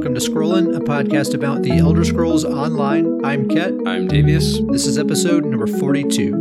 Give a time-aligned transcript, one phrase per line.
[0.00, 3.22] welcome to Scrollin', a podcast about the Elder Scrolls Online.
[3.22, 3.74] I'm Ket.
[3.84, 4.66] I'm Davius.
[4.72, 6.32] This is episode number 42.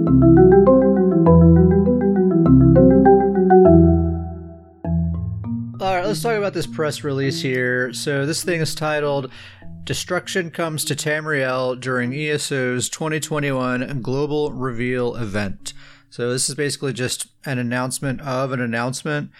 [5.81, 7.91] All right, let's talk about this press release here.
[7.91, 9.29] So, this thing is titled
[9.83, 15.73] Destruction Comes to Tamriel during ESO's 2021 Global Reveal event.
[16.09, 19.31] So, this is basically just an announcement of an announcement.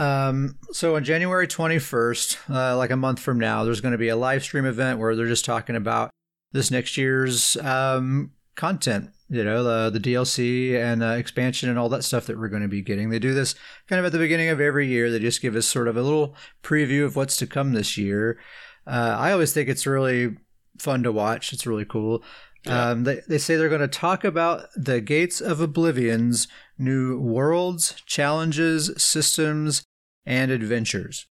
[0.00, 4.08] Um, so on January 21st, uh, like a month from now, there's going to be
[4.08, 6.08] a live stream event where they're just talking about
[6.52, 11.90] this next year's um, content, you know, the, the DLC and uh, expansion and all
[11.90, 13.10] that stuff that we're going to be getting.
[13.10, 13.54] They do this
[13.88, 15.10] kind of at the beginning of every year.
[15.10, 18.38] They just give us sort of a little preview of what's to come this year.
[18.86, 20.34] Uh, I always think it's really
[20.78, 21.52] fun to watch.
[21.52, 22.24] It's really cool.
[22.64, 22.88] Yeah.
[22.88, 28.02] Um, they, they say they're going to talk about the Gates of Oblivion's new worlds,
[28.06, 29.82] challenges, systems,
[30.24, 31.26] and adventures.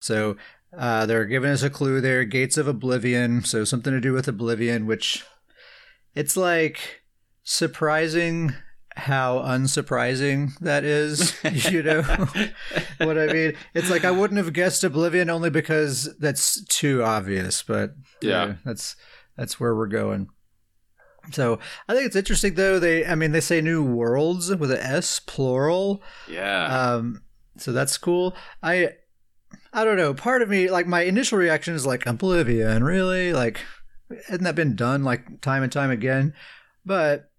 [0.00, 0.36] So
[0.76, 3.44] uh, they're giving us a clue there Gates of Oblivion.
[3.44, 5.24] So something to do with Oblivion, which
[6.14, 7.02] it's like
[7.42, 8.54] surprising
[8.96, 11.36] how unsurprising that is.
[11.70, 12.02] you know
[12.98, 13.54] what I mean?
[13.74, 18.96] It's like I wouldn't have guessed Oblivion only because that's too obvious, but yeah, that's
[19.36, 20.28] that's where we're going.
[21.30, 22.78] So I think it's interesting though.
[22.78, 26.02] They, I mean, they say new worlds with an S, plural.
[26.28, 26.64] Yeah.
[26.66, 27.22] Um,
[27.56, 28.34] so that's cool.
[28.62, 28.90] I
[29.72, 30.14] I don't know.
[30.14, 33.32] Part of me, like my initial reaction is like Oblivion, really?
[33.32, 33.60] Like,
[34.26, 36.34] hasn't that been done like time and time again?
[36.84, 37.30] But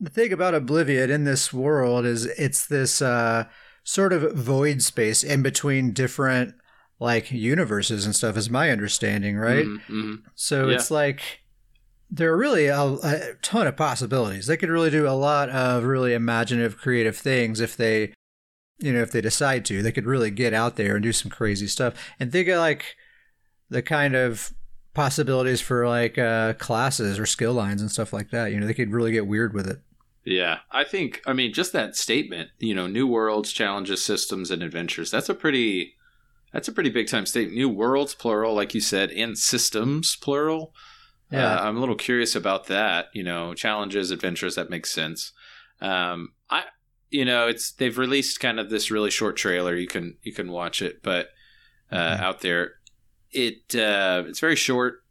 [0.00, 3.44] the thing about Oblivion in this world is it's this uh,
[3.84, 6.54] sort of void space in between different
[6.98, 9.66] like universes and stuff, is my understanding, right?
[9.66, 10.14] Mm-hmm, mm-hmm.
[10.34, 10.76] So yeah.
[10.76, 11.40] it's like
[12.10, 14.46] there are really a, a ton of possibilities.
[14.46, 18.14] They could really do a lot of really imaginative, creative things if they
[18.78, 21.30] you know, if they decide to, they could really get out there and do some
[21.30, 21.94] crazy stuff.
[22.20, 22.96] And think of like
[23.70, 24.52] the kind of
[24.94, 28.52] possibilities for like uh, classes or skill lines and stuff like that.
[28.52, 29.80] You know, they could really get weird with it.
[30.24, 32.50] Yeah, I think I mean just that statement.
[32.58, 35.10] You know, new worlds, challenges, systems, and adventures.
[35.10, 35.94] That's a pretty
[36.52, 37.56] that's a pretty big time statement.
[37.56, 40.74] New worlds, plural, like you said, and systems, plural.
[41.30, 43.06] Yeah, uh, I'm a little curious about that.
[43.12, 44.56] You know, challenges, adventures.
[44.56, 45.32] That makes sense.
[45.80, 46.64] Um, I
[47.10, 49.74] you know, it's they've released kind of this really short trailer.
[49.74, 51.28] You can you can watch it, but
[51.90, 52.22] uh, mm-hmm.
[52.22, 52.74] out there,
[53.30, 55.02] it uh, it's very short,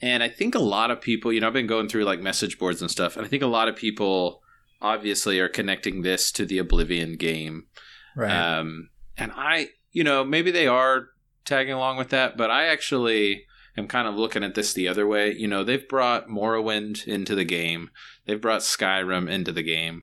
[0.00, 2.58] and I think a lot of people, you know, I've been going through like message
[2.58, 4.42] boards and stuff, and I think a lot of people
[4.80, 7.66] obviously are connecting this to the Oblivion game,
[8.14, 8.30] right?
[8.30, 11.08] Um, and I, you know, maybe they are
[11.44, 13.44] tagging along with that, but I actually
[13.76, 15.32] am kind of looking at this the other way.
[15.32, 17.90] You know, they've brought Morrowind into the game,
[18.26, 20.00] they've brought Skyrim into the game.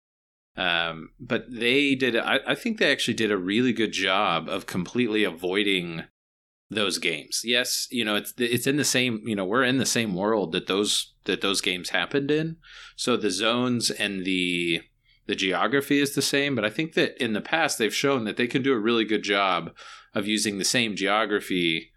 [0.57, 4.66] Um, but they did, I, I think they actually did a really good job of
[4.66, 6.03] completely avoiding
[6.69, 7.41] those games.
[7.44, 10.51] Yes, you know, it's it's in the same, you know, we're in the same world
[10.51, 12.57] that those that those games happened in.
[12.96, 14.81] So the zones and the
[15.28, 18.38] the geography is the same, but I think that in the past they've shown that
[18.38, 19.72] they can do a really good job
[20.13, 21.91] of using the same geography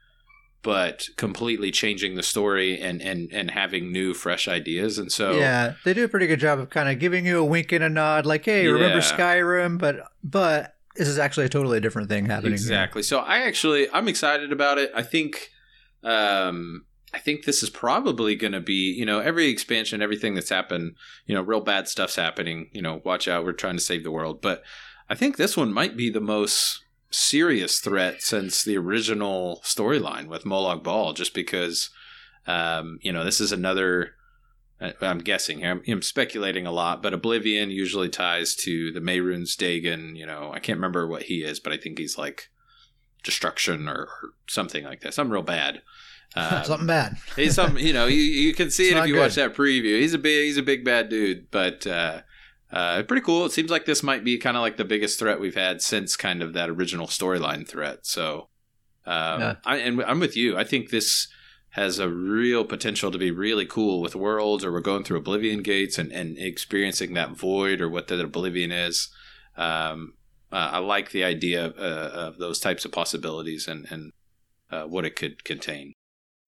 [0.62, 5.75] but completely changing the story and and and having new fresh ideas and so yeah
[5.84, 7.88] they do a pretty good job of kind of giving you a wink and a
[7.88, 8.70] nod like hey yeah.
[8.70, 13.04] remember skyrim but but this is actually a totally different thing happening exactly here.
[13.04, 15.50] so i actually i'm excited about it i think
[16.03, 20.49] um I think this is probably going to be, you know, every expansion, everything that's
[20.49, 20.94] happened,
[21.26, 22.70] you know, real bad stuff's happening.
[22.72, 24.41] You know, watch out, we're trying to save the world.
[24.41, 24.62] But
[25.09, 30.44] I think this one might be the most serious threat since the original storyline with
[30.44, 31.91] Molag Bal, just because,
[32.47, 34.15] um, you know, this is another.
[34.81, 35.70] Uh, I'm guessing here.
[35.72, 40.16] I'm, I'm, speculating a lot, but Oblivion usually ties to the Mehrunes Dagon.
[40.16, 42.49] You know, I can't remember what he is, but I think he's like
[43.22, 45.12] destruction or, or something like that.
[45.15, 45.82] Something real bad.
[46.37, 47.16] Um, something bad.
[47.34, 49.20] he's some, you know, you, you can see it if you good.
[49.20, 49.99] watch that preview.
[49.99, 52.20] He's a big, he's a big bad dude, but uh,
[52.72, 53.44] uh, pretty cool.
[53.44, 56.16] It seems like this might be kind of like the biggest threat we've had since
[56.16, 58.06] kind of that original storyline threat.
[58.06, 58.48] So,
[59.06, 59.54] um, yeah.
[59.64, 60.56] I, and I'm with you.
[60.56, 61.28] I think this
[61.70, 65.62] has a real potential to be really cool with worlds, or we're going through Oblivion
[65.62, 69.08] gates and, and experiencing that void or what that Oblivion is.
[69.56, 70.14] Um,
[70.52, 74.12] uh, I like the idea of, uh, of, those types of possibilities and, and
[74.70, 75.93] uh, what it could contain.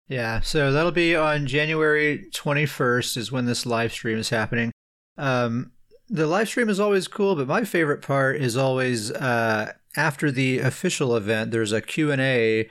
[0.09, 4.73] Yeah, so that'll be on January 21st is when this live stream is happening.
[5.19, 5.73] Um,
[6.11, 10.59] the live stream is always cool, but my favorite part is always uh, after the
[10.59, 11.53] official event.
[11.53, 12.69] There's a Q and A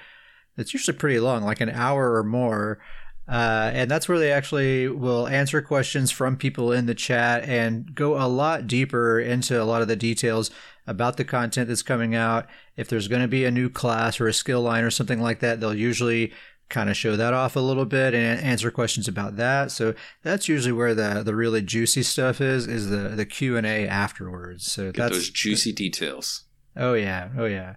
[0.55, 2.79] that's usually pretty long, like an hour or more,
[3.29, 7.93] Uh, and that's where they actually will answer questions from people in the chat and
[7.93, 10.49] go a lot deeper into a lot of the details
[10.87, 12.47] about the content that's coming out.
[12.75, 15.41] If there's going to be a new class or a skill line or something like
[15.41, 16.33] that, they'll usually
[16.69, 19.71] kind of show that off a little bit and answer questions about that.
[19.71, 19.93] So
[20.23, 23.87] that's usually where the the really juicy stuff is is the the Q and A
[23.87, 24.71] afterwards.
[24.71, 26.43] So Get that's those juicy details.
[26.75, 27.75] Oh yeah, oh yeah.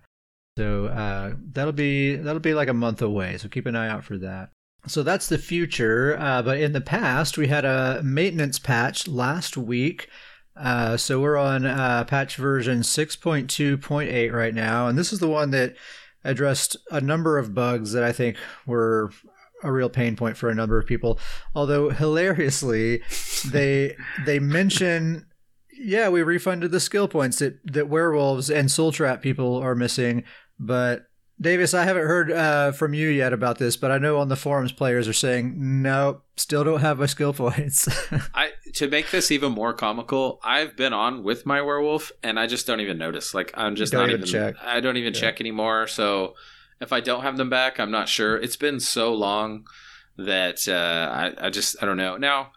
[0.59, 3.39] So uh, that'll be that'll be like a month away.
[3.39, 4.51] So keep an eye out for that.
[4.87, 6.17] So that's the future.
[6.19, 10.09] Uh, but in the past, we had a maintenance patch last week.
[10.57, 15.51] Uh, so we're on uh, patch version 6.2.8 right now, and this is the one
[15.51, 15.77] that
[16.25, 18.37] addressed a number of bugs that I think
[18.67, 19.11] were
[19.63, 21.19] a real pain point for a number of people.
[21.55, 23.03] Although hilariously,
[23.51, 25.27] they they mention,
[25.73, 30.25] yeah, we refunded the skill points that that werewolves and soul trap people are missing,
[30.59, 31.07] but
[31.43, 34.37] Davius, I haven't heard uh, from you yet about this, but I know on the
[34.37, 37.89] forums players are saying no, still don't have my skill points.
[38.35, 42.47] I to make this even more comical, I've been on with my werewolf and I
[42.47, 43.35] just don't even notice.
[43.35, 44.55] Like I'm just not even even check.
[44.63, 45.21] I don't even Yeah.
[45.21, 45.87] check anymore.
[45.87, 46.35] So
[46.81, 48.37] if I don't have them back, I'm not sure.
[48.37, 49.65] It's been so long
[50.17, 51.11] that uh,
[51.41, 52.17] I I just I don't know.
[52.17, 52.53] Now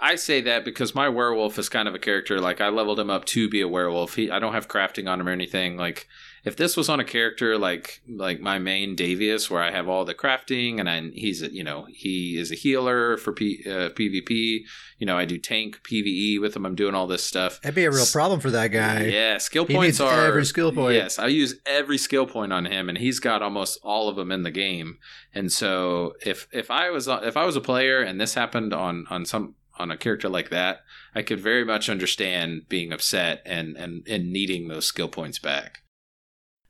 [0.00, 2.40] I say that because my werewolf is kind of a character.
[2.40, 4.14] Like I leveled him up to be a werewolf.
[4.14, 5.76] He I don't have crafting on him or anything.
[5.76, 6.08] Like
[6.44, 10.04] if this was on a character like like my main Davius, where I have all
[10.04, 13.90] the crafting and I, he's a, you know he is a healer for P, uh,
[13.90, 14.62] PvP.
[14.98, 16.66] You know I do tank PVE with him.
[16.66, 17.60] I'm doing all this stuff.
[17.62, 19.04] That'd be a real problem for that guy.
[19.04, 20.94] Yeah, skill He points are every skill point.
[20.94, 24.32] Yes, I use every skill point on him, and he's got almost all of them
[24.32, 24.98] in the game.
[25.34, 29.06] And so if if I was if I was a player and this happened on
[29.10, 30.80] on some on a character like that,
[31.14, 35.81] I could very much understand being upset and and and needing those skill points back.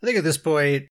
[0.02, 0.88] I think at this point,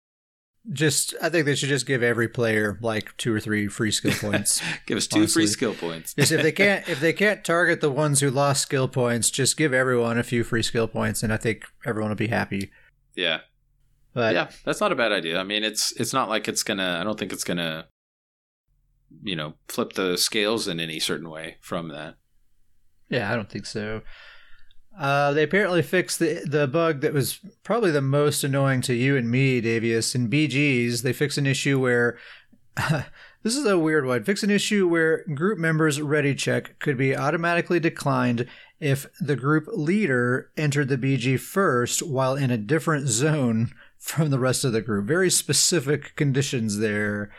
[0.72, 4.14] just I think they should just give every player like two or three free skill
[4.32, 4.62] points.
[4.86, 6.14] Give us two free skill points.
[6.14, 9.58] just if they can't if they can't target the ones who lost skill points, just
[9.58, 12.72] give everyone a few free skill points, and I think everyone will be happy.
[13.16, 13.40] Yeah,
[14.14, 15.40] But yeah, that's not a bad idea.
[15.40, 17.00] I mean, it's it's not like it's gonna.
[17.02, 17.88] I don't think it's gonna,
[19.24, 22.16] you know, flip the scales in any certain way from that.
[23.10, 24.02] Yeah, I don't think so.
[24.98, 29.16] Uh, they apparently fixed the the bug that was probably the most annoying to you
[29.18, 30.14] and me, Davius.
[30.16, 32.18] In BGs, they fixed an issue where
[33.44, 34.24] this is a weird one.
[34.24, 38.48] Fix an issue where group members' ready check could be automatically declined
[38.80, 44.40] if the group leader entered the BG first while in a different zone from the
[44.40, 45.06] rest of the group.
[45.06, 47.32] Very specific conditions there.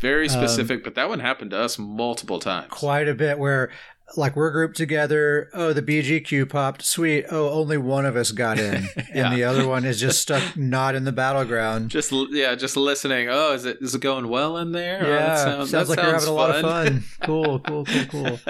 [0.00, 2.68] Very Um, specific, but that one happened to us multiple times.
[2.70, 3.70] quite a bit where
[4.16, 8.58] like we're grouped together oh the bgq popped sweet oh only one of us got
[8.58, 9.04] in Yeah.
[9.26, 13.28] and the other one is just stuck not in the battleground Just yeah, just listening.
[13.30, 15.00] Oh, is it is it going well in there?
[15.04, 16.86] Oh, yeah that sounds, sounds, like you're having a lot of fun.
[16.86, 18.40] fun cool cool cool cool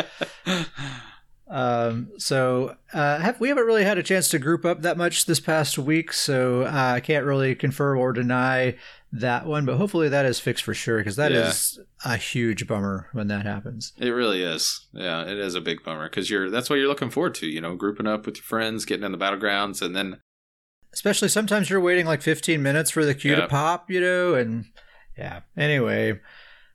[1.50, 5.24] um so uh have we haven't really had a chance to group up that much
[5.24, 8.76] this past week so uh, i can't really confirm or deny
[9.10, 12.14] that one but hopefully that is fixed for sure because that is Yeah.
[12.14, 14.86] a huge bummer when that happens It really is.
[14.92, 17.46] Yeah, it is a big bummer because you're that's what you're looking forward to.
[17.46, 20.18] You know, grouping up with your friends, getting in the battlegrounds, and then
[20.92, 24.64] especially sometimes you're waiting like 15 minutes for the queue to pop you know and
[25.18, 26.18] yeah anyway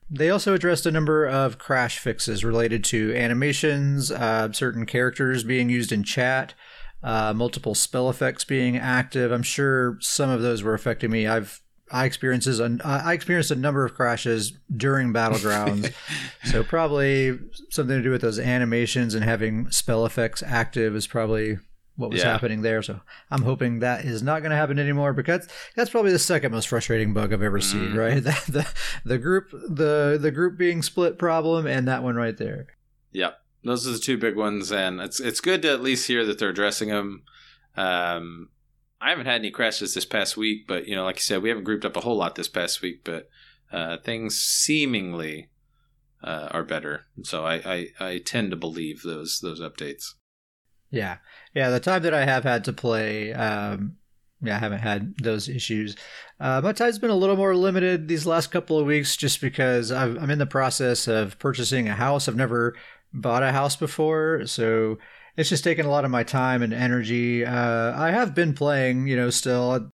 [0.09, 5.67] they also addressed a number of crash fixes related to animations uh, certain characters being
[5.69, 6.53] used in chat
[7.01, 11.59] uh, multiple spell effects being active i'm sure some of those were affecting me i've
[11.91, 15.93] I experiences an, I experienced a number of crashes during battlegrounds,
[16.45, 17.37] so probably
[17.69, 21.59] something to do with those animations and having spell effects active is probably
[21.95, 22.31] what was Yeah.
[22.31, 22.81] happening there.
[22.81, 26.51] So I'm hoping that is not going to happen anymore because that's probably the second
[26.51, 27.89] most frustrating bug I've ever seen.
[27.91, 27.95] Mhm.
[27.97, 28.67] Right, the, the
[29.05, 32.67] the group the the group being split problem and that one right there.
[33.11, 36.25] Yep, those are the two big ones, and it's it's good to at least hear
[36.25, 37.23] that they're addressing them.
[37.75, 38.49] Um,
[39.03, 41.49] I haven't had any crashes this past week, but you know, like you said, we
[41.49, 43.29] haven't grouped up a whole lot this past week, but
[43.71, 45.49] uh, things seemingly
[46.23, 47.05] uh, are better.
[47.23, 50.13] So I, I I tend to believe those those updates.
[50.89, 51.17] Yeah,
[51.53, 51.69] yeah.
[51.69, 53.97] The time that I have had to play, um,
[54.41, 55.97] yeah, I haven't had those issues.
[56.39, 59.91] Uh, my time's been a little more limited these last couple of weeks, just because
[59.91, 62.29] I've, I'm in the process of purchasing a house.
[62.29, 62.75] I've never
[63.11, 64.97] bought a house before, so
[65.35, 67.45] it's just taken a lot of my time and energy.
[67.45, 69.89] Uh, I have been playing, you know, still.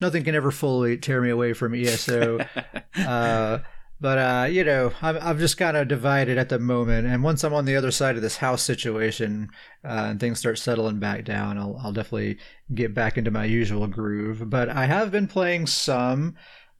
[0.00, 2.40] Nothing can ever fully tear me away from ESO.
[3.06, 3.58] uh,
[4.00, 7.06] but uh, you know, I'm I'm just kind of divided at the moment.
[7.06, 9.50] And once I'm on the other side of this house situation
[9.84, 12.38] uh, and things start settling back down, I'll I'll definitely
[12.74, 14.50] get back into my usual groove.
[14.50, 16.34] But I have been playing some.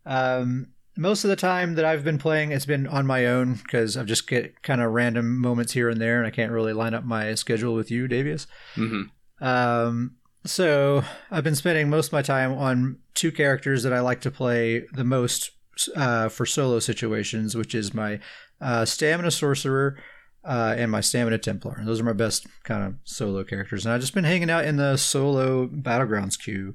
[0.04, 3.96] Um, most of the time that I've been playing, it's been on my own because
[3.96, 6.94] I've just get kind of random moments here and there, and I can't really line
[6.94, 8.46] up my schedule with you, Davius.
[8.76, 9.44] Mm-hmm.
[9.44, 14.20] Um, so I've been spending most of my time on two characters that I like
[14.22, 15.52] to play the most
[15.96, 18.20] uh, for solo situations, which is my
[18.60, 19.98] uh, stamina sorcerer
[20.44, 21.80] uh, and my stamina templar.
[21.84, 24.76] Those are my best kind of solo characters, and I've just been hanging out in
[24.76, 26.74] the solo battlegrounds queue.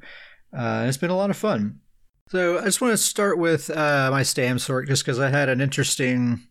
[0.57, 1.81] Uh, it's been a lot of fun.
[2.29, 5.47] So I just want to start with uh, my Stam Sorc just because I had
[5.47, 6.41] an interesting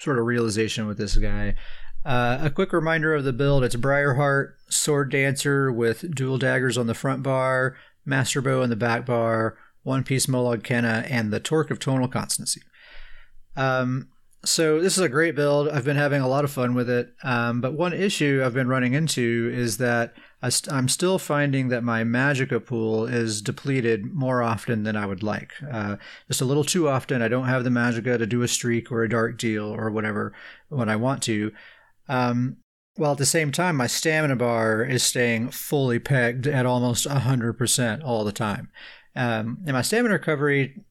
[0.00, 1.54] sort of realization with this guy.
[2.04, 6.88] Uh, a quick reminder of the build it's Briarheart, Sword Dancer with dual daggers on
[6.88, 11.38] the front bar, Master Bow on the back bar, One Piece Molag Kena, and the
[11.38, 12.62] Torc of Tonal Constancy.
[13.54, 14.08] Um,
[14.44, 15.68] so this is a great build.
[15.68, 17.14] I've been having a lot of fun with it.
[17.22, 21.68] Um, but one issue I've been running into is that I st- I'm still finding
[21.68, 25.52] that my Magicka pool is depleted more often than I would like.
[25.70, 25.96] Uh,
[26.26, 27.22] just a little too often.
[27.22, 30.34] I don't have the Magicka to do a streak or a dark deal or whatever
[30.68, 31.52] when I want to.
[32.08, 32.56] Um,
[32.96, 38.04] while at the same time, my stamina bar is staying fully pegged at almost 100%
[38.04, 38.70] all the time.
[39.14, 40.84] Um, and my stamina recovery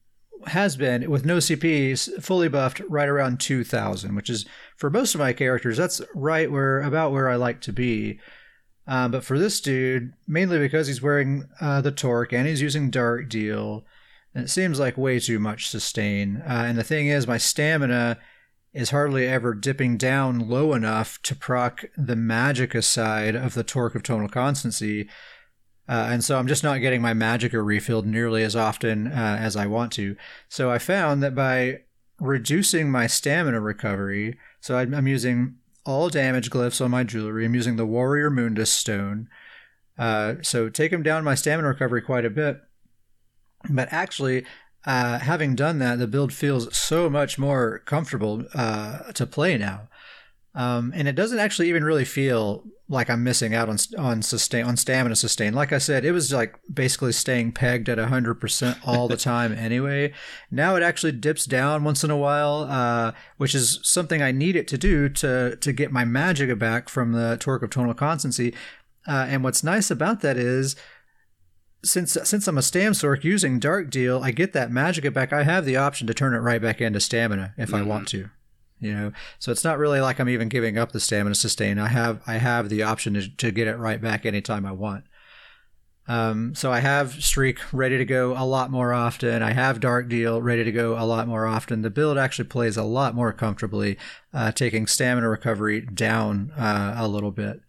[0.46, 5.20] has been with no CPs fully buffed right around 2000, which is for most of
[5.20, 8.18] my characters, that's right where about where I like to be.
[8.92, 12.90] Uh, but for this dude, mainly because he's wearing uh, the torque and he's using
[12.90, 13.86] Dark Deal,
[14.34, 16.42] and it seems like way too much sustain.
[16.46, 18.18] Uh, and the thing is, my stamina
[18.74, 23.94] is hardly ever dipping down low enough to proc the Magicka side of the Torc
[23.94, 25.08] of Tonal Constancy.
[25.88, 29.56] Uh, and so I'm just not getting my Magicka refilled nearly as often uh, as
[29.56, 30.16] I want to.
[30.50, 31.80] So I found that by
[32.20, 37.44] reducing my stamina recovery, so I'm using all damage glyphs on my jewelry.
[37.44, 39.28] I'm using the Warrior Mundus stone.
[39.98, 42.60] Uh, so take him down my stamina recovery quite a bit.
[43.68, 44.44] But actually,
[44.84, 49.88] uh, having done that, the build feels so much more comfortable uh, to play now.
[50.54, 54.66] Um, and it doesn't actually even really feel like I'm missing out on on sustain
[54.66, 55.54] on stamina sustain.
[55.54, 59.52] Like I said, it was like basically staying pegged at hundred percent all the time
[59.52, 60.12] anyway.
[60.50, 64.54] Now it actually dips down once in a while, uh, which is something I need
[64.54, 68.54] it to do to to get my magic back from the torc of tonal constancy.
[69.08, 70.76] Uh, and what's nice about that is
[71.82, 75.32] since since I'm a Stam Sorc using Dark Deal, I get that Magicka back.
[75.32, 77.76] I have the option to turn it right back into stamina if mm-hmm.
[77.76, 78.28] I want to
[78.82, 79.12] you know?
[79.38, 81.78] So it's not really like i'm even giving up the stamina sustain.
[81.78, 85.04] I have i have the option to, to get it right back anytime i want.
[86.08, 89.42] Um, so i have streak ready to go a lot more often.
[89.42, 91.82] I have dark deal ready to go a lot more often.
[91.82, 93.96] The build actually plays a lot more comfortably
[94.34, 97.60] uh, taking stamina recovery down uh, a little bit.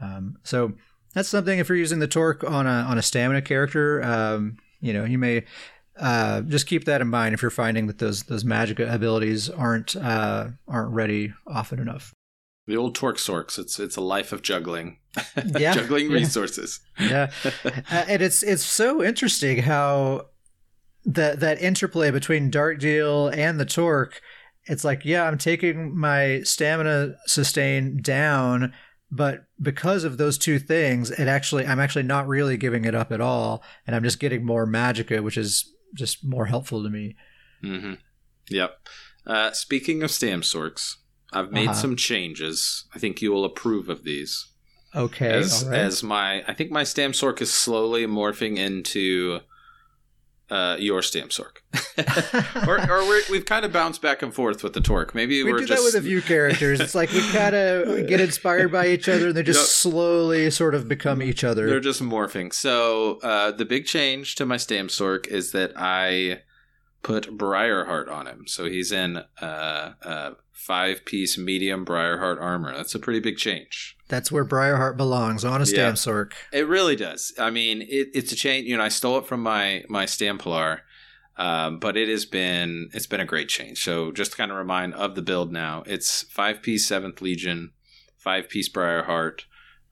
[0.00, 0.72] Um, so
[1.16, 4.92] that's something if you're using the torque on a on a stamina character um, you
[4.92, 5.44] know you may
[5.98, 9.96] uh, just keep that in mind if you're finding that those those magic abilities aren't
[9.96, 12.12] uh, aren't ready often enough.
[12.66, 13.58] The old torque sorcs.
[13.58, 14.98] It's it's a life of juggling,
[15.58, 15.72] yeah.
[15.72, 16.80] juggling resources.
[16.98, 17.30] yeah,
[17.64, 20.26] uh, and it's it's so interesting how
[21.04, 24.20] that that interplay between Dark Deal and the torque.
[24.68, 28.74] It's like, yeah, I'm taking my stamina sustain down,
[29.12, 33.12] but because of those two things, it actually I'm actually not really giving it up
[33.12, 37.16] at all, and I'm just getting more magicka, which is just more helpful to me.
[37.64, 37.94] Mm-hmm.
[38.50, 38.78] Yep.
[39.26, 40.96] Uh, speaking of stam sorcs,
[41.32, 41.80] I've made uh-huh.
[41.80, 42.84] some changes.
[42.94, 44.52] I think you will approve of these.
[44.94, 45.30] Okay.
[45.30, 45.78] As, right.
[45.78, 49.40] as my, I think my stam sorc is slowly morphing into
[50.50, 51.58] uh, your stam sorc,
[52.68, 55.14] or, or we have kind of bounced back and forth with the torque.
[55.14, 55.82] Maybe we are do just...
[55.82, 56.80] that with a few characters.
[56.80, 60.74] It's like we kind of get inspired by each other, and they just slowly sort
[60.74, 61.66] of become each other.
[61.66, 62.52] They're just morphing.
[62.52, 66.42] So uh, the big change to my stam sorc is that I
[67.06, 68.48] put Briarheart on him.
[68.48, 72.76] So he's in uh, uh, five piece medium Briarheart armor.
[72.76, 73.96] That's a pretty big change.
[74.08, 76.32] That's where Briarheart belongs on a Stam Sorc.
[76.52, 77.32] It really does.
[77.38, 78.66] I mean, it, it's a change.
[78.66, 80.80] You know, I stole it from my my Stamplar,
[81.36, 83.84] um, but it has been it's been a great change.
[83.84, 87.70] So just to kind of remind of the build now, it's five piece Seventh Legion,
[88.18, 89.42] five piece Briarheart,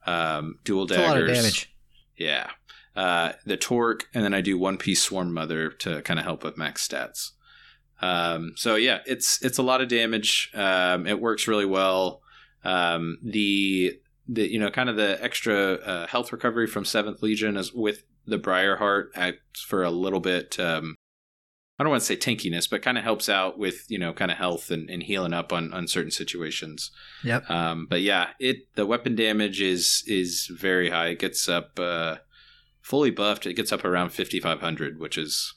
[0.05, 1.31] um, dual daggers.
[1.31, 1.73] damage.
[2.17, 2.49] Yeah.
[2.95, 6.43] Uh, the torque, and then I do one piece Swarm Mother to kind of help
[6.43, 7.31] with max stats.
[8.01, 10.51] Um, so yeah, it's it's a lot of damage.
[10.53, 12.21] Um, it works really well.
[12.63, 17.57] Um, the the you know kind of the extra uh, health recovery from Seventh Legion
[17.57, 20.59] is with the Briarheart acts for a little bit.
[20.59, 20.95] Um,
[21.77, 24.31] I don't want to say tankiness, but kind of helps out with you know kind
[24.31, 26.91] of health and, and healing up on, on certain situations.
[27.23, 27.49] Yep.
[27.49, 31.07] Um, but yeah, it the weapon damage is is very high.
[31.07, 32.17] It gets up uh,
[32.85, 33.45] fully buffed.
[33.45, 35.53] It gets up around fifty five hundred, which is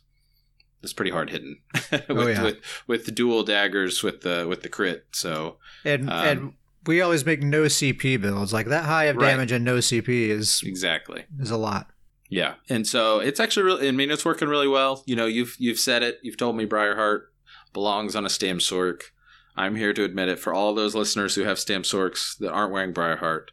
[0.83, 2.43] it's pretty hard hitting with, Oh, yeah.
[2.43, 2.57] with
[2.87, 5.07] with the dual daggers with the with the crit.
[5.13, 6.53] So And Um, and
[6.87, 8.53] we always make no CP builds.
[8.53, 9.29] Like that high of Right.
[9.31, 11.25] damage and no CP is exactly.
[11.39, 11.91] is a lot.
[12.31, 13.89] Yeah, and so it's actually really.
[13.89, 15.03] I mean, it's working really well.
[15.07, 16.19] You know, you've you've said it.
[16.23, 17.23] You've told me Briarheart
[17.73, 19.01] belongs on a Stam Sorc.
[19.57, 20.39] I'm here to admit it.
[20.39, 23.47] For all those listeners who have Stam Sorcs that aren't wearing Briarheart,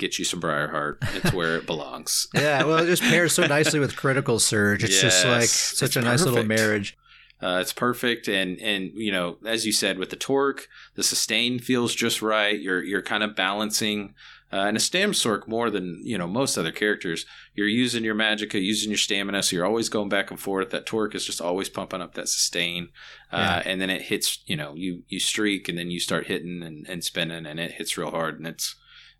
[0.00, 0.96] get you some Briarheart.
[1.16, 2.26] It's where it belongs.
[2.34, 4.82] Yeah, well, it just pairs so nicely with Critical Surge.
[4.82, 6.96] It's just like such a nice little marriage.
[7.42, 11.58] Uh, it's perfect, and and you know, as you said, with the torque, the sustain
[11.58, 12.58] feels just right.
[12.60, 14.14] You're you're kind of balancing.
[14.52, 17.24] Uh, and a stam sorc more than you know most other characters.
[17.54, 20.70] You're using your magicka, using your stamina, so you're always going back and forth.
[20.70, 22.88] That torque is just always pumping up that sustain,
[23.32, 23.70] uh, Yeah.
[23.70, 24.40] and then it hits.
[24.46, 27.72] You know, you you streak, and then you start hitting and, and spinning, and it
[27.72, 28.38] hits real hard.
[28.38, 28.74] And it's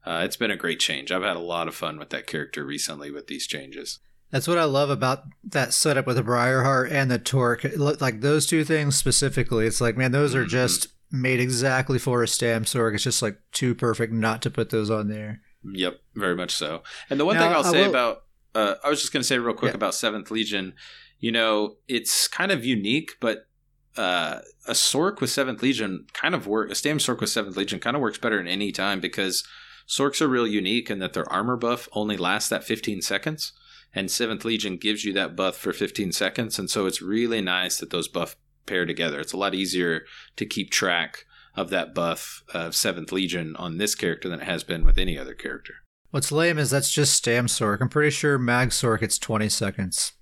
[0.05, 1.11] uh, it's been a great change.
[1.13, 3.99] I've had a lot of fun with that character recently with these changes.
[4.31, 7.65] That's what I love about that setup with the Briarheart and the Torque.
[7.77, 9.67] Look like those two things specifically.
[9.67, 10.49] It's like, man, those are Mhm.
[10.49, 12.95] just made exactly for a Stam Sorc.
[12.95, 15.41] It's just like too perfect not to put those on there.
[15.65, 16.83] Yep, very much so.
[17.11, 18.23] And the one Now, thing I'll I say will- about,
[18.55, 19.77] uh, I was just going to say real quick Yeah.
[19.77, 20.75] about Seventh Legion.
[21.19, 23.47] You know, it's kind of unique, but
[23.97, 24.39] uh,
[24.69, 26.71] a Sorc with Seventh Legion kind of work.
[26.71, 29.43] A Stam Sorc with Seventh Legion kind of works better in any time because
[29.91, 33.53] Sorcs are real unique in that their armor buff only lasts that 15 seconds,
[33.93, 37.79] and Seventh Legion gives you that buff for 15 seconds, and so it's really nice
[37.79, 39.19] that those buff pair together.
[39.19, 40.05] It's a lot easier
[40.37, 41.25] to keep track
[41.57, 45.19] of that buff of Seventh Legion on this character than it has been with any
[45.19, 45.75] other character.
[46.13, 47.81] What's lame is that's just Stam Sorc.
[47.81, 50.13] I'm pretty sure Mag Sorc it's 20 seconds.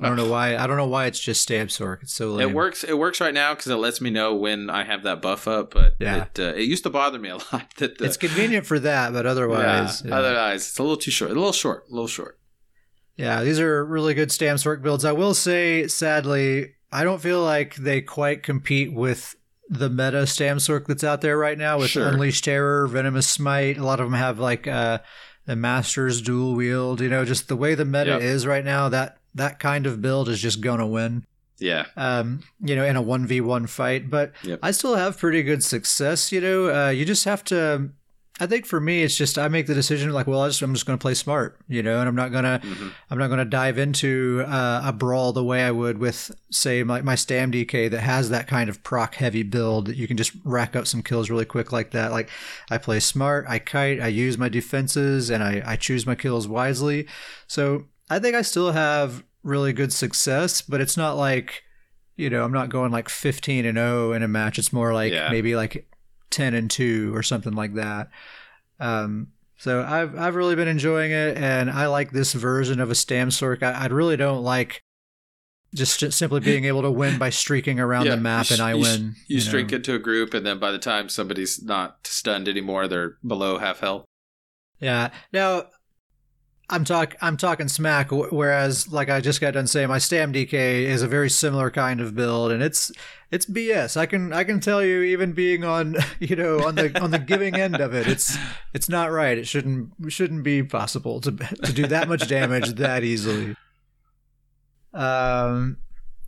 [0.00, 0.56] I don't know why.
[0.56, 2.02] I don't know why it's just Stam Sorc.
[2.02, 2.48] It's so lame.
[2.48, 2.82] It works.
[2.82, 5.72] It works right now because it lets me know when I have that buff up.
[5.74, 6.24] But Yeah.
[6.24, 9.12] it, uh, it used to bother me a lot that the, It's convenient for that,
[9.12, 10.16] but otherwise, yeah, yeah.
[10.18, 11.30] otherwise it's a little too short.
[11.30, 11.84] A little short.
[11.88, 12.38] A little short.
[13.16, 15.04] Yeah, these are really good Stam Sorc builds.
[15.04, 19.36] I will say, sadly, I don't feel like they quite compete with
[19.68, 22.08] the meta Stam Sorc that's out there right now with Sure.
[22.08, 23.78] Unleashed Terror, Venomous Smite.
[23.78, 24.98] A lot of them have like uh,
[25.46, 27.00] the Master's Dual Wield.
[27.00, 28.22] You know, just the way the meta Yep.
[28.22, 31.24] is right now, that that kind of build is just gonna win.
[31.58, 31.86] Yeah.
[31.96, 34.10] Um, you know, in a one v one fight.
[34.10, 34.58] But Yep.
[34.62, 36.32] I still have pretty good success.
[36.32, 37.90] You know, uh, you just have to.
[38.40, 40.72] I think for me, it's just I make the decision like, well, I just, I'm
[40.72, 43.38] just going to play smart, you know, and I'm not gonna hmm I'm not going
[43.38, 47.52] to dive into uh, a brawl the way I would with, say, my, my Stam
[47.52, 50.86] DK that has that kind of proc heavy build that you can just rack up
[50.86, 52.10] some kills really quick like that.
[52.10, 52.30] Like,
[52.70, 56.48] I play smart, I kite, I use my defenses, and I, I choose my kills
[56.48, 57.06] wisely.
[57.46, 61.62] So I think I still have really good success, but it's not like,
[62.16, 64.58] you know, I'm not going like 15 and 0 in a match.
[64.58, 65.30] It's more like Yeah.
[65.30, 65.88] maybe like
[66.30, 68.10] 10 and 2 or something like that.
[68.78, 72.94] Um, so I've I've really been enjoying it, and I like this version of a
[72.96, 73.62] Stam Sorc.
[73.62, 74.82] I, I really don't like
[75.74, 78.72] just, simply being able to win by streaking around Yeah, the map you and I
[78.74, 79.14] you win.
[79.28, 79.42] You, know.
[79.42, 83.58] streak into a group, and then by the time somebody's not stunned anymore, they're below
[83.58, 84.04] half health.
[84.80, 85.10] Yeah.
[85.32, 85.66] Now,
[86.72, 88.10] I'm talk I'm talking smack.
[88.10, 92.00] Whereas, like I just got done saying, my Stam DK is a very similar kind
[92.00, 92.90] of build, and it's
[93.30, 93.98] it's BS.
[93.98, 97.18] I can I can tell you, even being on you know on the on the
[97.18, 98.38] giving end of it, it's
[98.72, 99.36] it's not right.
[99.36, 103.54] It shouldn't shouldn't be possible to to do that much damage that easily.
[104.94, 105.76] Um.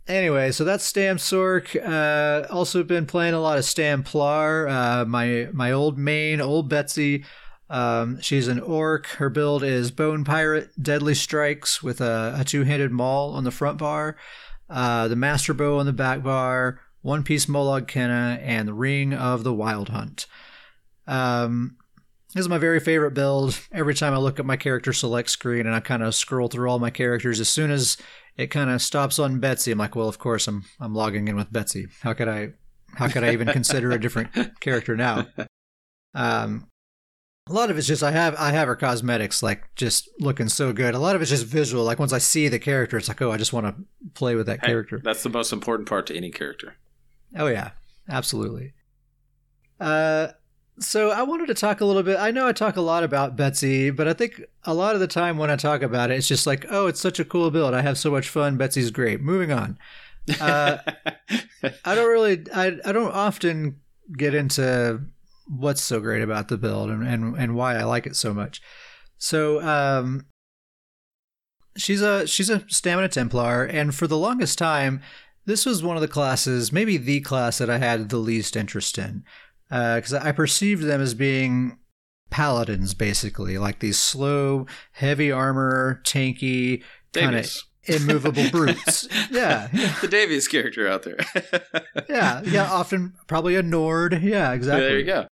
[0.07, 1.75] Anyway, so that's Stam Sorc.
[1.83, 4.69] Uh, also been playing a lot of Stamplar.
[4.69, 7.25] Uh, my my old main, old Betsy.
[7.69, 9.07] Um, she's an orc.
[9.07, 13.77] Her build is Bone Pirate, Deadly Strikes with a, a two-handed maul on the front
[13.77, 14.17] bar,
[14.69, 19.13] uh, the Master Bow on the back bar, One Piece Molag Kena, and the Ring
[19.13, 20.27] of the Wild Hunt.
[21.07, 21.77] Um,
[22.33, 23.59] this is my very favorite build.
[23.71, 26.69] Every time I look at my character select screen and I kind of scroll through
[26.69, 27.97] all my characters, as soon as
[28.35, 31.37] it kind of stops on Betsy, I'm like, well, of course I'm I'm logging in
[31.37, 31.87] with Betsy.
[32.01, 32.49] How could I
[32.95, 35.27] how could I even consider a different character now?
[36.13, 36.67] Um,
[37.47, 40.73] a lot of it's just I have I have her cosmetics like just looking so
[40.73, 40.95] good.
[40.95, 41.83] A lot of it's just visual.
[41.83, 43.75] Like once I see the character, it's like, oh, I just want to
[44.15, 44.99] play with that Hey, character.
[45.03, 46.75] That's the most important part to any character.
[47.37, 47.71] Oh yeah,
[48.09, 48.73] absolutely.
[49.79, 50.29] Uh,
[50.79, 52.17] so I wanted to talk a little bit.
[52.17, 55.07] I know I talk a lot about Betsy, but I think a lot of the
[55.07, 57.73] time when I talk about it, it's just like, oh, it's such a cool build.
[57.75, 58.57] I have so much fun.
[58.57, 59.21] Betsy's great.
[59.21, 59.77] Moving on.
[60.41, 60.77] Uh,
[61.85, 63.79] I don't really, I, I don't often
[64.17, 65.01] get into
[65.47, 68.61] what's so great about the build and, and, and why I like it so much.
[69.17, 70.25] So, um,
[71.77, 73.63] she's a, she's a stamina Templar.
[73.63, 75.01] And for the longest time,
[75.45, 78.97] this was one of the classes, maybe the class that I had the least interest
[78.97, 79.23] in.
[79.69, 81.77] Uh, cause I perceived them as being
[82.29, 87.51] paladins, basically, like these slow, heavy armor, tanky, kind of
[87.85, 89.07] immovable brutes.
[89.31, 89.95] Yeah, yeah.
[90.01, 91.17] the Davius character out there.
[92.09, 92.71] yeah, yeah.
[92.71, 94.21] Often, probably a Nord.
[94.21, 94.85] Yeah, exactly.
[94.87, 95.27] there you go.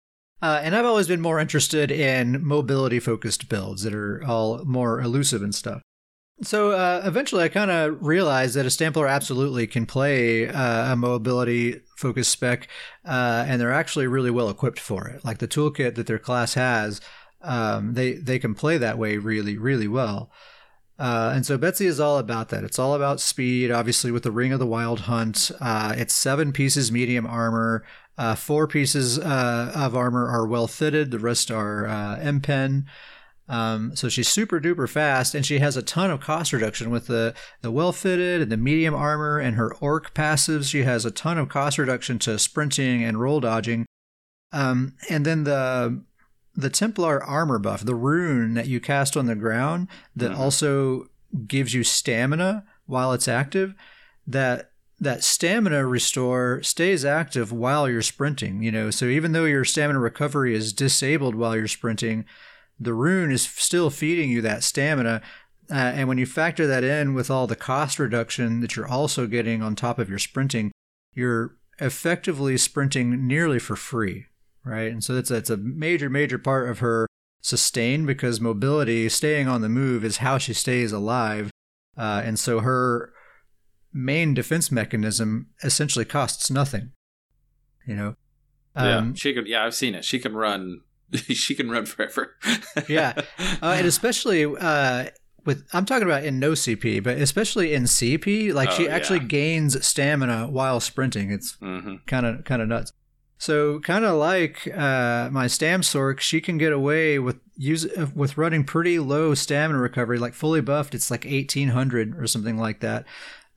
[0.41, 5.01] Uh, and I've always been more interested in mobility focused builds that are all more
[5.01, 5.81] elusive and stuff.
[6.41, 10.95] So uh, eventually, I kind of realized that a Stamplar absolutely can play uh, a
[10.95, 12.69] mobility focused spec,
[13.03, 15.25] uh, and they're actually really well equipped for it.
[15.25, 17.01] Like the toolkit that their class has,
[17.41, 20.31] um, they they can play that way really really well.
[20.97, 22.63] Uh, and so Betsy is all about that.
[22.63, 25.49] It's all about speed, obviously, with the Ring of the Wild Hunt.
[25.61, 27.85] Uh, it's seven pieces medium armor.
[28.19, 31.09] Uh, four pieces uh, of armor are well fitted.
[31.09, 32.85] The rest are uh, M pen.
[33.47, 37.07] Um, so she's super duper fast, and she has a ton of cost reduction with
[37.07, 40.69] the the well fitted and the medium armor and her orc passives.
[40.69, 43.85] She has a ton of cost reduction to sprinting and roll dodging.
[44.51, 46.03] Um, and then the
[46.53, 50.41] the Templar armor buff, the rune that you cast on the ground that mm-hmm.
[50.41, 51.07] also
[51.47, 53.75] gives you stamina while it's active.
[54.27, 58.61] That that stamina restore stays active while you're sprinting.
[58.61, 62.25] You know, so even though your stamina recovery is disabled while you're sprinting
[62.79, 65.21] the rune is still feeding you that stamina.
[65.69, 69.27] Uh, and when you factor that in with all the cost reduction that you're also
[69.27, 70.71] getting on top of your sprinting,
[71.13, 74.25] you're effectively sprinting nearly for free,
[74.63, 74.91] right?
[74.91, 77.07] And so that's that's a major major part of her
[77.41, 81.51] sustain because mobility, staying on the move, is how she stays alive.
[81.95, 83.13] Uh, and so her
[83.93, 86.91] main defense mechanism essentially costs nothing.
[87.85, 88.15] You know.
[88.75, 89.47] Um, yeah, she could.
[89.47, 90.05] Yeah, I've seen it.
[90.05, 90.81] She can run
[91.13, 92.35] she can run forever.
[92.87, 93.13] yeah,
[93.61, 95.05] uh, and especially uh,
[95.45, 99.19] with I'm talking about in no CP, but especially in CP, like oh, she actually
[99.19, 99.25] yeah.
[99.25, 101.31] gains stamina while sprinting.
[101.31, 102.93] It's kind of kind of nuts.
[103.37, 108.37] So kind of like uh, my Stam Sorc, she can get away with use with
[108.37, 110.93] running pretty low stamina recovery, like fully buffed.
[110.93, 113.05] It's like 1800 or something like that.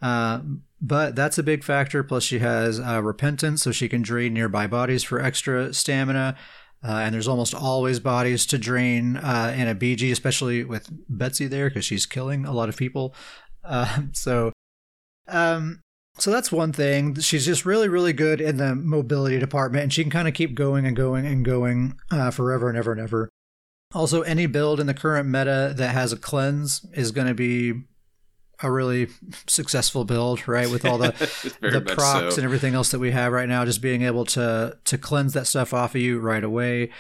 [0.02, 0.40] Uh,
[0.80, 2.02] but that's a big factor.
[2.02, 6.36] Plus, she has uh, repentance, so she can drain nearby bodies for extra stamina.
[6.84, 11.46] Uh, and there's almost always bodies to drain uh, in a BG, especially with Betsy
[11.46, 13.14] there because she's killing a lot of people.
[13.64, 14.50] Uh, so,
[15.28, 15.80] um,
[16.18, 17.14] so that's one thing.
[17.20, 20.56] She's just really, really good in the mobility department, and she can kind of keep
[20.56, 23.28] going and going and going uh, forever and ever and ever.
[23.94, 27.84] Also, any build in the current meta that has a cleanse is going to be
[28.62, 29.08] a really
[29.46, 30.70] successful build, right?
[30.70, 31.10] With all the
[31.60, 32.40] the procs so.
[32.40, 35.46] and everything else that we have right now, just being able to to cleanse that
[35.46, 36.90] stuff off of you right away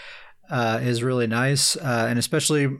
[0.50, 2.76] uh, is really nice, uh, and especially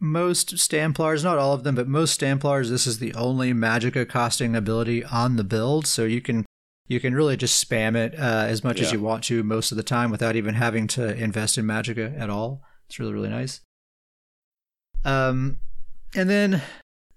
[0.00, 4.54] most Stamplars, not all of them, but most Stamplars, this is the only Magicka costing
[4.54, 6.44] ability on the build, so you can
[6.86, 8.86] you can really just spam it uh, as much yeah.
[8.86, 12.18] as you want to most of the time without even having to invest in Magicka
[12.20, 12.62] at all.
[12.86, 13.60] It's really really nice.
[15.04, 15.58] Um,
[16.14, 16.62] and then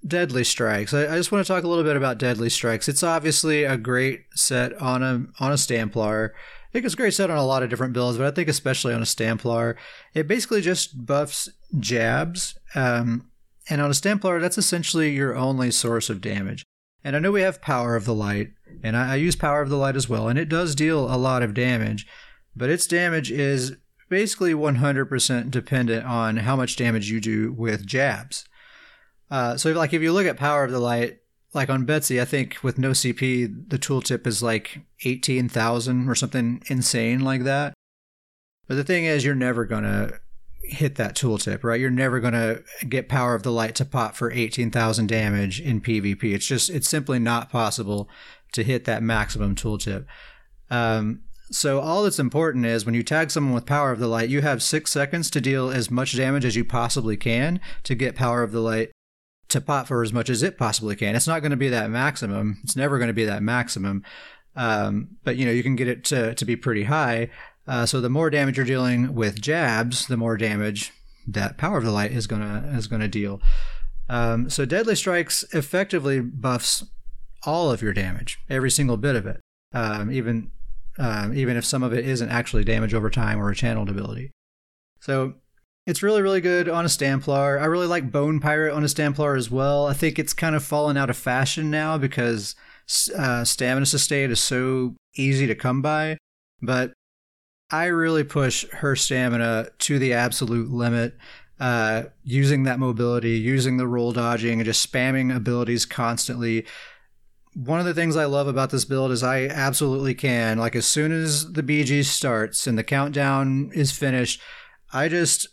[0.08, 0.94] Deadly Strikes.
[0.94, 2.88] I, I, just want to talk a little bit about Deadly Strikes.
[2.88, 6.30] It's obviously a great set on a on a Stamplar.
[6.30, 8.50] I think it's a great set on a lot of different builds, but I think
[8.50, 9.76] especially on a Stamplar,
[10.14, 12.58] it basically just buffs jabs.
[12.76, 13.30] Um,
[13.70, 16.64] and on a Stamplar, that's essentially your only source of damage.
[17.04, 18.52] And I know we have Power of the Light,
[18.84, 21.16] and I, I use Power of the Light as well, and it does deal a
[21.16, 22.06] lot of damage,
[22.56, 23.78] but its damage is
[24.10, 28.46] basically 100% dependent on how much damage you do with jabs.
[29.30, 31.20] Uh, so, like, if you look at Power of the Light,
[31.54, 36.62] like on Betsy, I think with no CP, the tooltip is like 18,000 or something
[36.68, 37.74] insane like that.
[38.68, 40.20] But the thing is, you're never going to
[40.64, 41.80] hit that tooltip, right?
[41.80, 45.82] You're never going to get Power of the Light to pop for 18,000 damage in
[45.82, 46.34] PvP.
[46.34, 48.10] It's just, it's simply not possible
[48.54, 50.06] to hit that maximum tooltip.
[50.70, 54.30] Um, so all that's important is when you tag someone with Power of the Light,
[54.30, 58.16] you have six seconds to deal as much damage as you possibly can to get
[58.16, 58.92] Power of the Light
[59.50, 61.16] to pop for as much as it possibly can.
[61.16, 62.60] It's not going to be that maximum.
[62.64, 64.04] It's never going to be that maximum.
[64.56, 67.30] Um, but you know, you can get it to, to be pretty high.
[67.68, 70.94] Uh, so the more damage you're dealing with jabs, the more damage
[71.28, 73.42] that power of the light is gonna is gonna deal.
[74.10, 76.86] Um, so deadly strikes effectively buffs
[77.44, 79.42] all of your damage, every single bit of it,
[79.74, 80.52] um, even
[80.98, 84.32] um, even if some of it isn't actually damage over time or a channeled ability.
[85.02, 85.36] So
[85.88, 87.62] it's really, really good on a Stamplar.
[87.62, 89.88] I really like Bone Pirate on a Stamplar as well.
[89.88, 92.56] I think it's kind of fallen out of fashion now because
[93.18, 96.18] uh, Stamina Sustain is so easy to come by.
[96.62, 96.92] But
[97.72, 101.18] I really push her stamina to the absolute limit,
[101.58, 106.66] uh, using that mobility, using the roll dodging, and just spamming abilities constantly.
[107.54, 110.86] One of the things I love about this build is I absolutely can, like, as
[110.86, 114.42] soon as the BG starts and the countdown is finished,
[114.92, 115.48] I just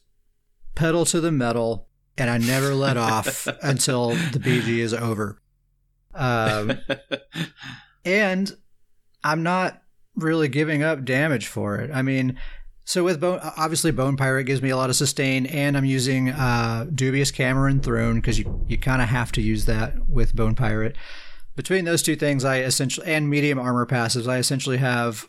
[0.74, 5.38] pedal to the metal, and I never let off until the BG is over.
[6.14, 6.78] Um,
[8.04, 8.56] and
[9.22, 9.82] I'm not
[10.16, 11.90] really giving up damage for it.
[11.92, 12.38] I mean,
[12.84, 16.28] so with bone, obviously Bone Pirate gives me a lot of sustain, and I'm using
[16.28, 20.54] uh, Dubious Camoran Throne because you you kind of have to use that with Bone
[20.54, 20.96] Pirate.
[21.56, 25.28] Between those two things, I essentially and medium armor passives, I essentially have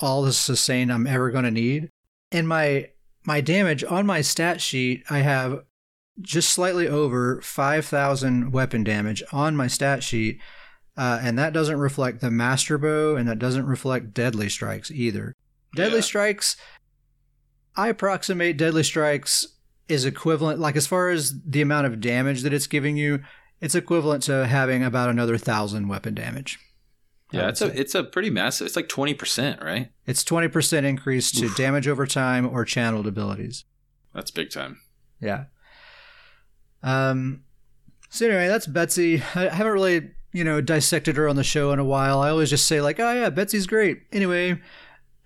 [0.00, 1.90] all the sustain I'm ever going to need.
[2.32, 2.90] And my
[3.26, 5.64] my damage on my stat sheet, I have
[6.20, 10.40] just slightly over 5,000 weapon damage on my stat sheet,
[10.96, 15.34] uh, and that doesn't reflect the Master Bow, and that doesn't reflect Deadly Strikes either.
[15.74, 16.02] Deadly Yeah.
[16.02, 16.56] Strikes,
[17.74, 19.46] I approximate Deadly Strikes
[19.88, 23.20] is equivalent, like as far as the amount of damage that it's giving you,
[23.60, 26.58] it's equivalent to having about another thousand weapon damage.
[27.36, 28.66] Yeah, would it's a it's a pretty massive.
[28.66, 29.90] It's like twenty percent, right?
[30.06, 31.56] It's 20% increase to Oof.
[31.56, 33.64] damage over time or channeled abilities.
[34.14, 34.80] That's big time.
[35.20, 35.44] Yeah.
[36.82, 37.42] Um.
[38.08, 39.16] So anyway, that's Betsy.
[39.34, 42.20] I haven't really, you know, dissected her on the show in a while.
[42.20, 44.60] I always just say like, "Oh yeah, Betsy's great." Anyway,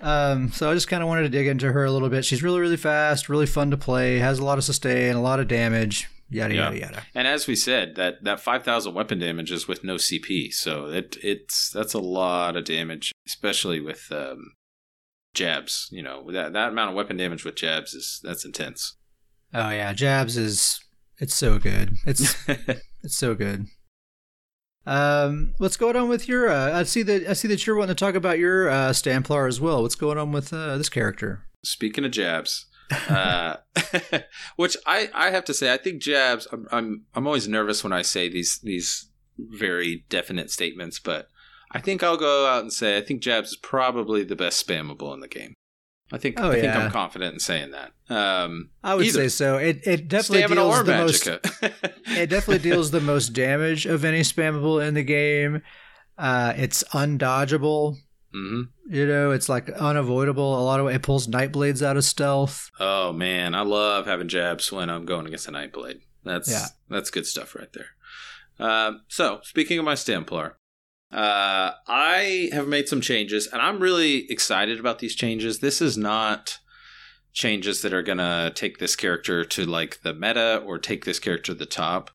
[0.00, 2.24] um, so I just kind of wanted to dig into her a little bit.
[2.24, 5.40] She's really, really fast, really fun to play, has a lot of sustain, a lot
[5.40, 6.64] of damage, yada Yeah.
[6.70, 7.02] yada yada.
[7.14, 10.86] And as we said, that that five thousand weapon damage is with no CP, so
[10.86, 14.52] it it's that's a lot of damage, especially with um,
[15.34, 15.88] jabs.
[15.90, 18.96] You know, that that amount of weapon damage with jabs is that's intense.
[19.52, 20.80] Oh yeah, jabs is
[21.18, 21.96] it's so good.
[22.06, 22.34] It's
[23.02, 23.66] It's so good.
[24.86, 26.48] Um, what's going on with your?
[26.48, 29.46] Uh, I see that I see that you're wanting to talk about your uh, Stamplar
[29.48, 29.82] as well.
[29.82, 31.44] What's going on with uh, this character?
[31.62, 32.66] Speaking of jabs,
[33.08, 33.56] uh,
[34.56, 36.46] which I, I have to say, I think jabs.
[36.52, 41.28] I'm, I'm I'm always nervous when I say these these very definite statements, but
[41.72, 45.14] I think I'll go out and say I think jabs is probably the best spammable
[45.14, 45.54] in the game.
[46.12, 46.74] I think Oh, I think.
[46.74, 47.92] I'm confident in saying that.
[48.12, 49.22] Um, I would Either.
[49.22, 49.56] say so.
[49.58, 51.28] It it definitely stamina deals the most.
[52.18, 55.62] It definitely deals the most damage of any spammable in the game.
[56.18, 57.96] Uh, it's undodgeable.
[58.32, 60.58] Hmm You know, it's like unavoidable.
[60.58, 62.70] A lot of it pulls night blades out of stealth.
[62.78, 66.00] Oh man, I love having jabs when I'm going against a Nightblade.
[66.24, 66.66] That's Yeah.
[66.88, 67.88] that's good stuff right there.
[68.58, 70.52] Um, so speaking of my Stamplar,
[71.12, 75.58] uh, I have made some changes, and I'm really excited about these changes.
[75.58, 76.58] This is not
[77.32, 81.52] changes that are gonna take this character to like the meta or take this character
[81.52, 82.10] to the top,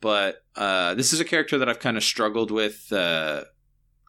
[0.00, 2.92] but uh, this is a character that I've kind of struggled with.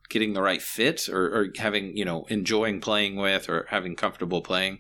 [0.10, 4.42] Getting the right fit or, or having you know enjoying playing with or having comfortable
[4.42, 4.80] playing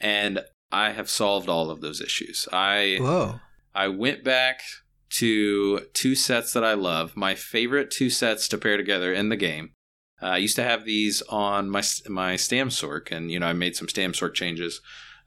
[0.00, 2.46] and I have solved all of those issues.
[2.52, 3.40] I Whoa!
[3.74, 4.60] I went back
[5.10, 7.16] to two sets that I love.
[7.16, 9.72] My favorite two sets to pair together in the game.
[10.20, 13.76] Uh, I used to have these on my my Stamsorc, and you know I made
[13.76, 14.80] some Stamsorc changes.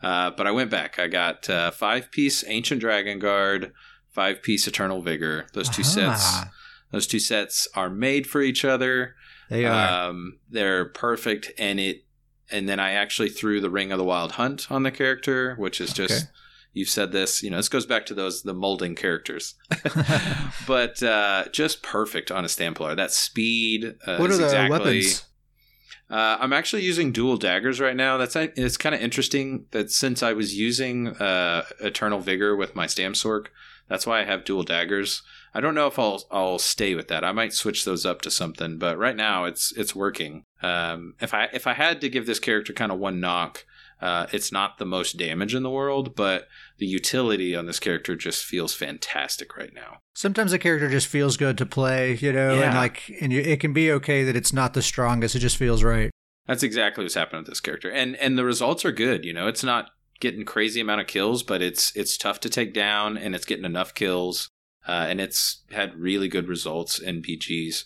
[0.03, 0.97] Uh, but I went back.
[0.97, 3.71] I got uh, five piece Ancient Dragon Guard,
[4.09, 5.47] five piece Eternal Vigor.
[5.53, 6.21] Those two sets.
[6.23, 6.51] Ah,
[6.91, 9.15] Those two sets are made for each other.
[9.51, 10.09] They are.
[10.09, 12.05] Um, they're perfect, and it.
[12.49, 15.79] And then I actually threw the Ring of the Wild Hunt on the character, which
[15.79, 16.31] is just Okay.
[16.73, 17.43] you've said this.
[17.43, 19.55] You know, this goes back to those the molding characters,
[20.67, 22.95] but uh, just perfect on a Stamplar.
[22.95, 23.95] That speed.
[24.05, 25.25] Uh, what are the exactly, weapons?
[26.09, 28.17] Uh, I'm actually using dual daggers right now.
[28.17, 32.85] That's it's kind of interesting that since I was using uh, Eternal Vigor with my
[32.85, 33.47] Stamsorc,
[33.87, 35.23] that's why I have dual daggers.
[35.53, 37.23] I don't know if I'll I'll stay with that.
[37.23, 40.43] I might switch those up to something, but right now it's it's working.
[40.61, 43.65] Um, if I if I had to give this character kind of one knock,
[44.01, 48.15] uh, it's not the most damage in the world, but the utility on this character
[48.15, 49.99] just feels fantastic right now.
[50.15, 53.59] Sometimes a character just feels good to play, you know, and like, and you, it
[53.59, 55.35] can be okay that it's not the strongest.
[55.35, 56.09] It just feels right.
[56.47, 59.23] That's exactly what's happening with this character, and and the results are good.
[59.23, 62.73] You know, it's not getting crazy amount of kills, but it's it's tough to take
[62.73, 64.49] down, and it's getting enough kills,
[64.87, 67.83] uh, and it's had really good results in BGs.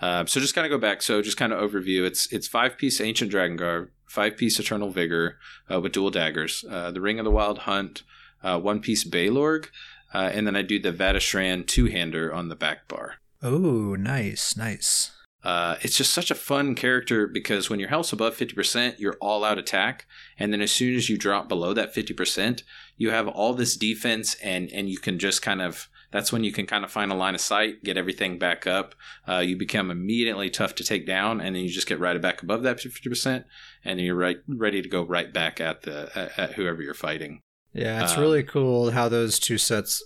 [0.00, 1.02] Uh, so just kind of go back.
[1.02, 2.04] So just kind of overview.
[2.04, 5.38] It's it's five piece Ancient Dragon Guard, five piece Eternal Vigor
[5.70, 8.02] uh, with dual daggers, uh, the Ring of the Wild Hunt,
[8.42, 9.68] uh, one piece Balorgh,
[10.12, 13.16] uh, and then I do the Vateshran two hander on the back bar.
[13.42, 15.10] Oh, nice, nice.
[15.42, 19.44] Uh, it's just such a fun character because when your health's above 50%, you're all
[19.44, 20.06] out attack.
[20.38, 22.62] And then as soon as you drop below that 50%,
[22.96, 26.52] you have all this defense and, and you can just kind of, that's when you
[26.52, 28.94] can kind of find a line of sight, get everything back up.
[29.28, 32.40] Uh, you become immediately tough to take down and then you just get right back
[32.42, 33.44] above that 50%
[33.84, 36.94] and then you're right, ready to go right back at the, at, at whoever you're
[36.94, 37.40] fighting.
[37.72, 40.02] Yeah, it's Um, really cool how those two sets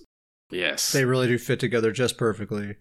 [0.50, 0.90] Yes.
[0.92, 2.76] they really do fit together just perfectly.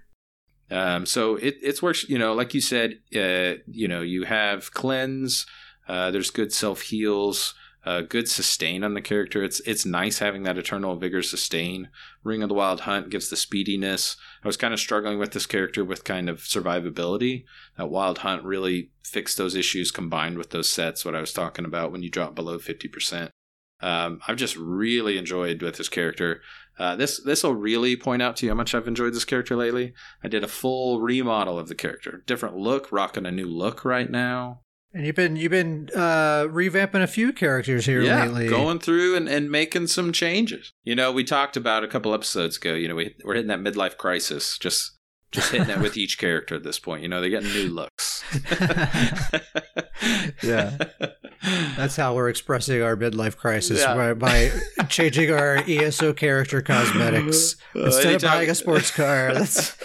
[0.71, 2.07] Um, so it it's works.
[2.09, 5.45] You know, like you said, uh, you know, you have cleanse.
[5.87, 7.53] Uh, there's good self heals.
[7.85, 9.41] uh, good sustain on the character.
[9.43, 11.87] It's it's nice having that eternal vigor sustain.
[12.27, 14.17] Ring of the Wild Hunt gives the speediness.
[14.43, 17.45] I was kind of struggling with this character with kind of survivability.
[17.77, 21.03] That Wild Hunt really fixed those issues combined with those sets.
[21.03, 23.31] What I was talking about when you drop below fifty percent.
[23.79, 26.41] Um, I've just really enjoyed with this character.
[26.79, 29.55] Uh, this this will really point out to you how much I've enjoyed this character
[29.55, 29.93] lately.
[30.23, 34.09] I did a full remodel of the character, different look, rocking a new look right
[34.09, 34.61] now.
[34.93, 38.47] And you've been you've been uh, revamping a few characters here yeah, lately.
[38.47, 40.73] going through and, and making some changes.
[40.84, 42.73] You know, we talked about a couple episodes ago.
[42.73, 44.58] You know, we we're hitting that midlife crisis.
[44.58, 44.97] Just
[45.32, 47.04] just hitting it with each character at this point.
[47.04, 48.23] You know, they get new looks.
[50.43, 50.78] yeah,
[51.41, 53.95] that's how we're expressing our midlife crisis yeah.
[53.95, 54.52] by, by,
[54.89, 59.34] changing our ESO character cosmetics uh, instead anytime, of buying a sports car.
[59.34, 59.78] That's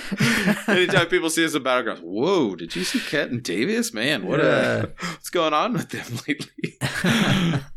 [0.68, 2.00] anytime people see us in battlegrounds.
[2.00, 2.56] Whoa!
[2.56, 3.92] Did you see Ket and Davius?
[3.92, 4.46] Man, what yeah.
[4.46, 6.78] a, what's going on with them lately?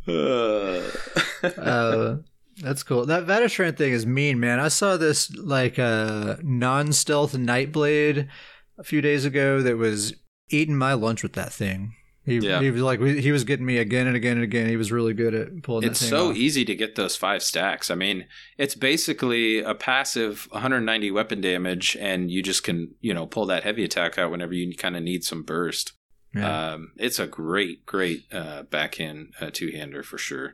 [0.07, 2.17] uh, uh
[2.61, 3.05] that's cool.
[3.05, 4.59] That Vateshran thing is mean, man.
[4.59, 8.29] I saw this like uh, non-stealth Nightblade
[8.77, 10.13] a few days ago that was
[10.49, 11.95] eating my lunch with that thing.
[12.25, 12.59] He, yeah.
[12.59, 14.67] he was like he was getting me again and again and again.
[14.67, 15.83] He was really good at pulling.
[15.83, 15.91] That.
[15.91, 16.35] It's so off.
[16.35, 17.91] easy to get those five stacks.
[17.91, 18.25] I mean,
[18.57, 23.63] it's basically a passive 190 weapon damage, and you just can you know pull that
[23.63, 25.93] heavy attack out whenever you kind of need some burst.
[26.33, 26.73] Yeah.
[26.73, 30.53] Um, it's a great, great uh, backhand uh, two hander for sure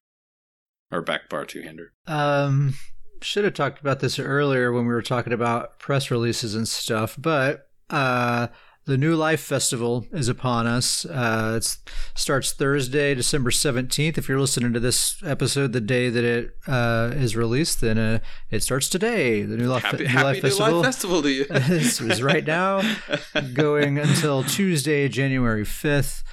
[0.92, 1.94] or back bar two hander.
[2.06, 2.76] Um,
[3.22, 7.16] should have talked about this earlier when we were talking about press releases and stuff,
[7.18, 8.48] but uh,
[8.86, 11.06] the New Life Festival is upon us.
[11.06, 11.78] Uh, it
[12.16, 14.18] starts Thursday, December 17th.
[14.18, 18.20] If you're listening to this episode the day that it uh, is released, then uh,
[18.50, 19.44] it starts today.
[19.44, 21.46] The New Life, happy, New happy Life New Festival, Life Festival to you.
[21.52, 22.82] is right now
[23.54, 26.24] going until Tuesday, January 5th.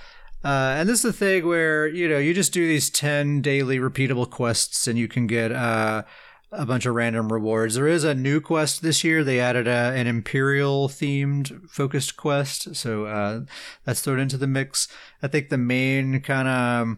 [0.45, 3.79] Uh, and this is the thing where you know you just do these ten daily
[3.79, 6.05] repeatable quests, and you can get uh,
[6.51, 7.75] a bunch of random rewards.
[7.75, 9.23] There is a new quest this year.
[9.23, 13.41] They added a, an imperial themed focused quest, so uh,
[13.85, 14.89] that's thrown into the mix.
[15.23, 16.97] I think the main kind of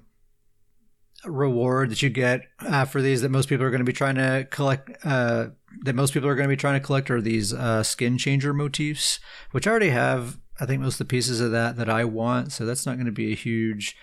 [1.24, 4.14] reward that you get uh, for these that most people are going to be trying
[4.14, 5.48] to collect uh,
[5.82, 8.54] that most people are going to be trying to collect are these uh, skin changer
[8.54, 12.04] motifs, which I already have I think most of the pieces of that that I
[12.04, 12.52] want.
[12.52, 13.96] So that's not going to be a huge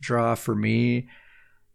[0.00, 1.08] draw for me.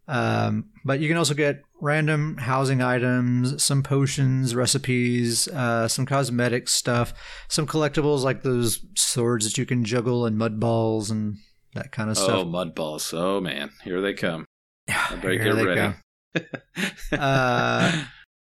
[0.08, 6.68] Um, but you can also get random housing items, some potions, recipes, uh, some cosmetic
[6.68, 7.14] stuff,
[7.48, 11.38] some collectibles like those swords that you can juggle and mud balls and
[11.74, 12.30] that kind of stuff.
[12.32, 13.14] Oh, mud balls!
[13.14, 14.46] Oh man, here they come.
[14.90, 15.94] I better get ready.
[17.12, 18.06] uh,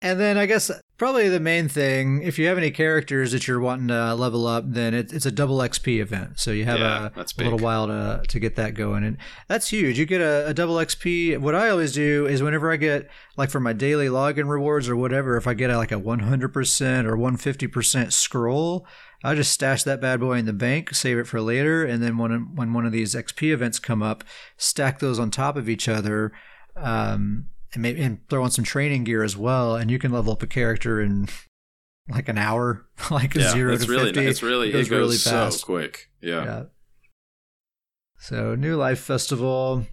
[0.02, 3.60] and then I guess probably the main thing, if you have any characters that you're
[3.60, 6.40] wanting to level up, then it, it's a double XP event.
[6.40, 9.04] So you have yeah, a, a, little while to, to get that going.
[9.04, 10.00] And that's huge.
[10.00, 11.38] You get a, a, double XP.
[11.38, 14.96] What I always do is whenever I get, like for my daily login rewards or
[14.96, 18.84] whatever, if I get a, like a 100% or 150% scroll,
[19.22, 21.84] I just stash that bad boy in the bank, save it for later.
[21.84, 24.24] And then when, when one of these XP events come up,
[24.56, 26.32] stack those on top of each other.
[26.76, 30.32] Um, and maybe and throw on some training gear as well, and you can level
[30.32, 31.28] up a character in
[32.08, 34.26] like an hour, like yeah, zero to really, fifty.
[34.26, 35.60] It's really it goes, it goes really fast.
[35.60, 36.10] so quick.
[36.20, 36.44] Yeah.
[36.44, 36.62] yeah.
[38.18, 39.86] So New Life Festival.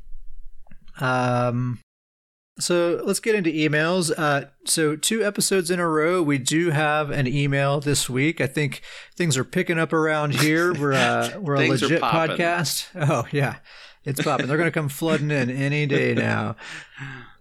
[1.00, 1.80] Um,
[2.60, 4.12] so let's get into emails.
[4.16, 8.42] Uh, so two episodes in a row, we do have an email this week.
[8.42, 8.82] I think
[9.16, 10.74] things are picking up around here.
[10.74, 12.88] We're uh, we're a legit podcast.
[12.96, 13.58] Oh yeah,
[14.06, 14.48] it's popping.
[14.48, 16.56] They're going to come flooding in any day now.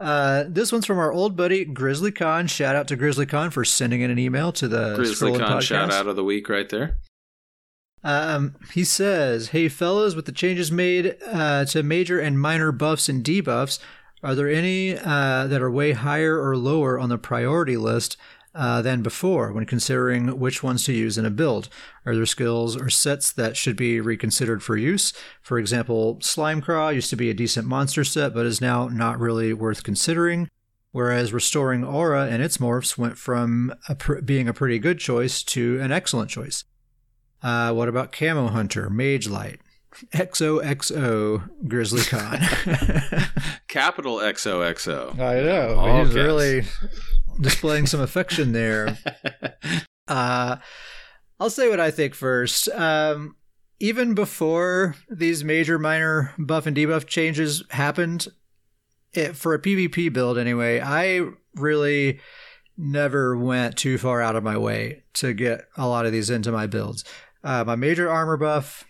[0.01, 2.47] Uh, this one's from our old buddy Grizzly Con.
[2.47, 5.62] Shout out to Grizzly Con for sending in an email to the Grizzly Con podcast.
[5.62, 6.99] shout out of the week right there.
[8.05, 13.09] Um, he says, "Hey fellas, with the changes made uh, to major and minor buffs
[13.09, 13.81] and debuffs,
[14.23, 18.16] are there any uh, that are way higher or lower on the priority list
[18.59, 21.68] uh, than before when considering which ones to use in a build?
[22.05, 25.12] Are there skills or sets that should be reconsidered for use?
[25.40, 29.53] For example, Slimecraw used to be a decent monster set, but is now not really
[29.53, 30.49] worth considering.
[30.90, 35.42] Whereas restoring aura and its morphs went from a pr- being a pretty good choice
[35.44, 36.64] to an excellent choice.
[37.42, 39.61] Uh, what about Camo Hunter, Mage Light?
[40.14, 42.38] XOXO Grizzly Con.
[43.68, 45.18] Capital XOXO.
[45.18, 45.75] I know.
[45.77, 46.14] All He's caps.
[46.14, 46.62] really
[47.40, 48.98] displaying some affection there.
[50.09, 50.57] Uh,
[51.39, 52.68] I'll say what I think first.
[52.70, 53.36] Um,
[53.78, 58.28] even before these major minor buff and debuff changes happened,
[59.12, 62.20] it, for a PvP build anyway, I really
[62.76, 66.53] never went too far out of my way to get a lot of these into
[66.53, 67.05] my builds.
[67.45, 68.84] Uh, my major armor buff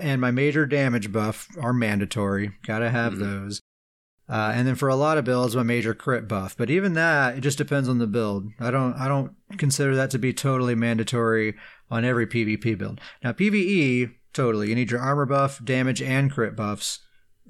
[0.00, 2.52] and my major damage buff are mandatory.
[2.66, 3.44] Gotta have mm-hmm.
[3.44, 3.60] those.
[4.30, 6.56] Uh, and then for a lot of builds, my major crit buff.
[6.56, 8.48] But even that, it just depends on the build.
[8.60, 11.56] I don't I don't consider that to be totally mandatory
[11.90, 13.00] on every PvP build.
[13.24, 14.68] Now PvE, totally.
[14.68, 17.00] You need your armor buff, damage, and crit buffs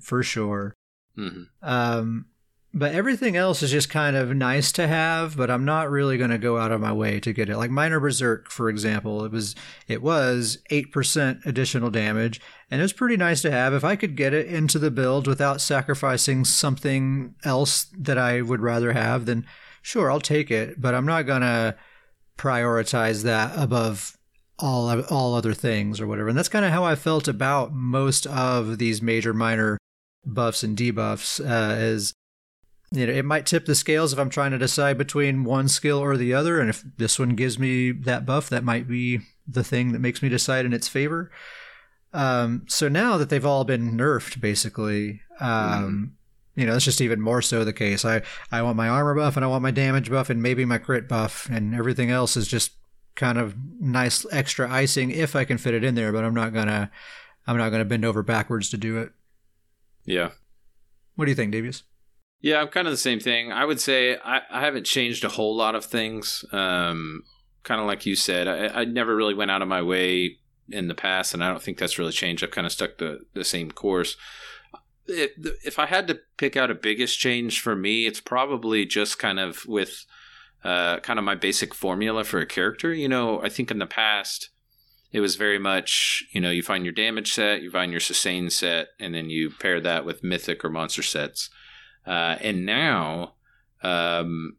[0.00, 0.74] for sure.
[1.16, 2.26] hmm Um,
[2.72, 6.30] but everything else is just kind of nice to have, but I'm not really going
[6.30, 7.56] to go out of my way to get it.
[7.56, 9.56] Like Minor Berserk, for example, it was
[9.88, 12.40] it was eight percent additional damage,
[12.70, 13.74] and it was pretty nice to have.
[13.74, 18.60] If I could get it into the build without sacrificing something else that I would
[18.60, 19.46] rather have, then
[19.82, 20.80] sure, I'll take it.
[20.80, 21.76] But I'm not gonna
[22.38, 24.16] prioritize that above
[24.60, 26.28] all all other things or whatever.
[26.28, 29.76] And that's kind of how I felt about most of these major minor
[30.24, 31.40] buffs and debuffs.
[31.40, 32.14] Uh, is
[32.92, 35.98] you know, it might tip the scales if I'm trying to decide between one skill
[35.98, 36.60] or the other.
[36.60, 40.22] And if this one gives me that buff, that might be the thing that makes
[40.22, 41.30] me decide in its favor.
[42.12, 46.16] Um, so now that they've all been nerfed, basically, um,
[46.56, 48.04] you know, that's just even more so the case.
[48.04, 50.78] I, I want my armor buff and I want my damage buff and maybe my
[50.78, 52.72] crit buff, and everything else is just
[53.14, 56.12] kind of nice extra icing if I can fit it in there.
[56.12, 56.90] But I'm not gonna,
[57.46, 59.12] I'm not gonna bend over backwards to do it.
[60.04, 60.30] Yeah.
[61.14, 61.82] What do you think, Davius?
[62.40, 63.52] Yeah, I'm kind of the same thing.
[63.52, 66.44] I would say I, I haven't changed a whole lot of things.
[66.52, 67.24] Um,
[67.62, 70.38] kind of like you said, I, I never really went out of my way
[70.70, 72.42] in the past, and I don't think that's really changed.
[72.42, 74.16] I've kind of stuck the, the same course.
[75.06, 75.32] It,
[75.64, 79.40] if I had to pick out a biggest change for me, it's probably just kind
[79.40, 80.06] of with
[80.64, 82.94] uh, kind of my basic formula for a character.
[82.94, 84.50] You know, I think in the past,
[85.12, 88.48] it was very much, you know, you find your damage set, you find your sustain
[88.48, 91.50] set, and then you pair that with mythic or monster sets.
[92.06, 93.34] Uh, and now,
[93.82, 94.56] um,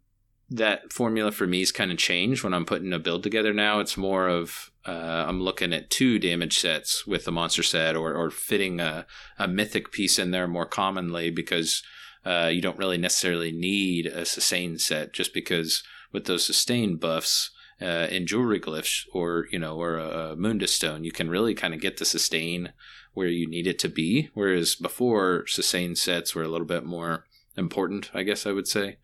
[0.51, 3.53] that formula for me is kind of changed when I'm putting a build together.
[3.53, 7.95] Now it's more of uh, I'm looking at two damage sets with the monster set,
[7.95, 9.05] or or fitting a,
[9.39, 11.81] a mythic piece in there more commonly because
[12.25, 17.51] uh, you don't really necessarily need a sustain set just because with those sustain buffs.
[17.81, 21.55] Uh, in jewelry glyphs or you know or a, a mundus stone you can really
[21.55, 22.73] kind of get the sustain
[23.15, 27.25] where you need it to be whereas before sustain sets were a little bit more
[27.57, 28.97] important, I guess I would say.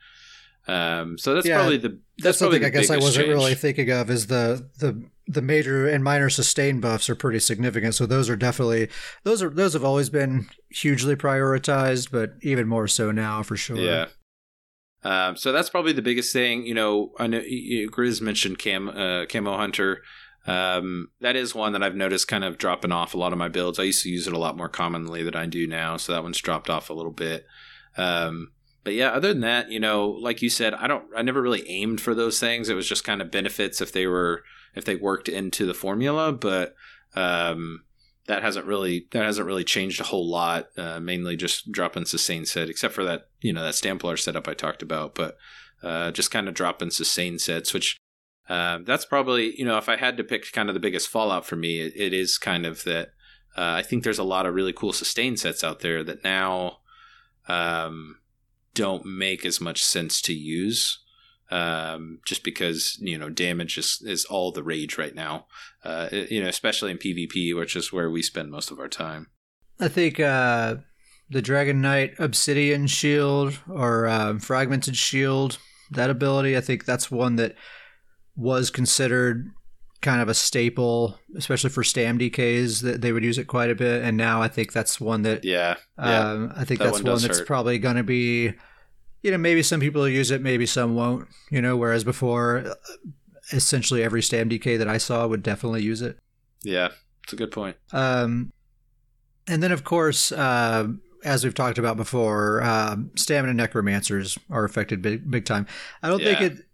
[0.67, 3.35] Um, so that's Yeah, probably the That's, that's, something I guess I wasn't change.
[3.37, 4.09] really thinking of.
[4.09, 7.95] Is the the the major and minor sustain buffs are pretty significant.
[7.95, 8.89] So those are definitely
[9.23, 13.77] those are those have always been hugely prioritized, but even more so now for sure.
[13.77, 14.07] Yeah.
[15.03, 16.65] Um, so that's probably the biggest thing.
[16.65, 20.01] You know, I know Grizz mentioned cam uh, camo hunter.
[20.45, 23.47] Um, that is one that I've noticed kind of dropping off a lot of my
[23.49, 23.79] builds.
[23.79, 26.23] I used to use it a lot more commonly than I do now, so that
[26.23, 27.45] one's dropped off a little bit.
[27.97, 28.51] Um,
[28.83, 31.69] but yeah, other than that, you know, like you said, I don't, I never really
[31.69, 32.69] aimed for those things.
[32.69, 34.43] It was just kind of benefits if they were,
[34.75, 36.31] if they worked into the formula.
[36.31, 36.73] But
[37.13, 37.83] um,
[38.27, 40.67] that hasn't really, that hasn't really changed a whole lot.
[40.77, 44.53] Uh, mainly just dropping sustain set, except for that, you know, that Stamplar setup I
[44.53, 45.15] talked about.
[45.15, 45.35] But
[45.83, 47.97] uh, just kind of dropping sustain sets, which
[48.47, 51.45] uh, that's probably, you know, if I had to pick kind of the biggest fallout
[51.45, 53.09] for me, it, it is kind of that.
[53.57, 56.77] Uh, I think there's a lot of really cool sustain sets out there that now
[57.47, 58.19] um,
[58.73, 60.99] don't make as much sense to use.
[61.49, 65.45] Um, just because you know damage is, is all the rage right now,
[65.85, 69.27] uh, you know, especially in PvP, which is where we spend most of our time.
[69.79, 70.75] I think uh,
[71.29, 75.57] the Dragon Knight Obsidian Shield or um, Fragmented Shield,
[75.91, 77.55] that ability, I think that's one that
[78.35, 79.51] was considered
[80.01, 83.75] kind of a staple, especially for stam DKs, that they would use it quite a
[83.75, 84.03] bit.
[84.03, 87.11] And now I think that's one that Yeah, yeah, Um, I think That that's one
[87.13, 87.47] one, that's hurt.
[87.47, 88.53] probably going to be,
[89.23, 91.27] you know, maybe some people will use it, maybe some won't.
[91.49, 92.73] You know, whereas before, uh,
[93.51, 96.17] essentially every Stam DK that I saw would definitely use it.
[96.63, 96.89] yeah.
[97.23, 97.75] It's a good point.
[97.91, 98.53] Um,
[99.49, 100.87] and then, of course, uh,
[101.25, 105.67] as we've talked about before, um, stamina necromancers are affected big, big time.
[106.01, 106.66] I don't think it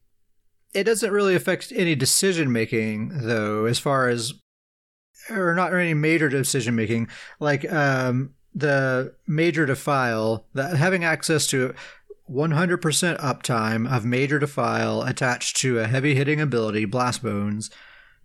[0.74, 4.34] it doesn't really affect any decision making though, as far as
[5.30, 7.08] or not any major decision making.
[7.40, 11.74] Like um, the major defile, that having access to
[12.30, 17.70] 100% uptime of major defile attached to a heavy hitting ability, blast bones.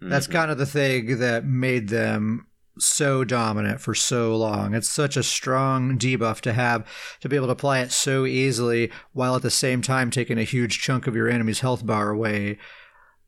[0.01, 0.33] That's Mhm.
[0.33, 2.47] kind of the thing that made them
[2.79, 4.75] so dominant for so long.
[4.75, 6.87] It's such a strong debuff to have
[7.21, 10.45] to be able to apply it so easily while at the same time taking a
[10.45, 12.59] huge chunk of your enemy's health bar away.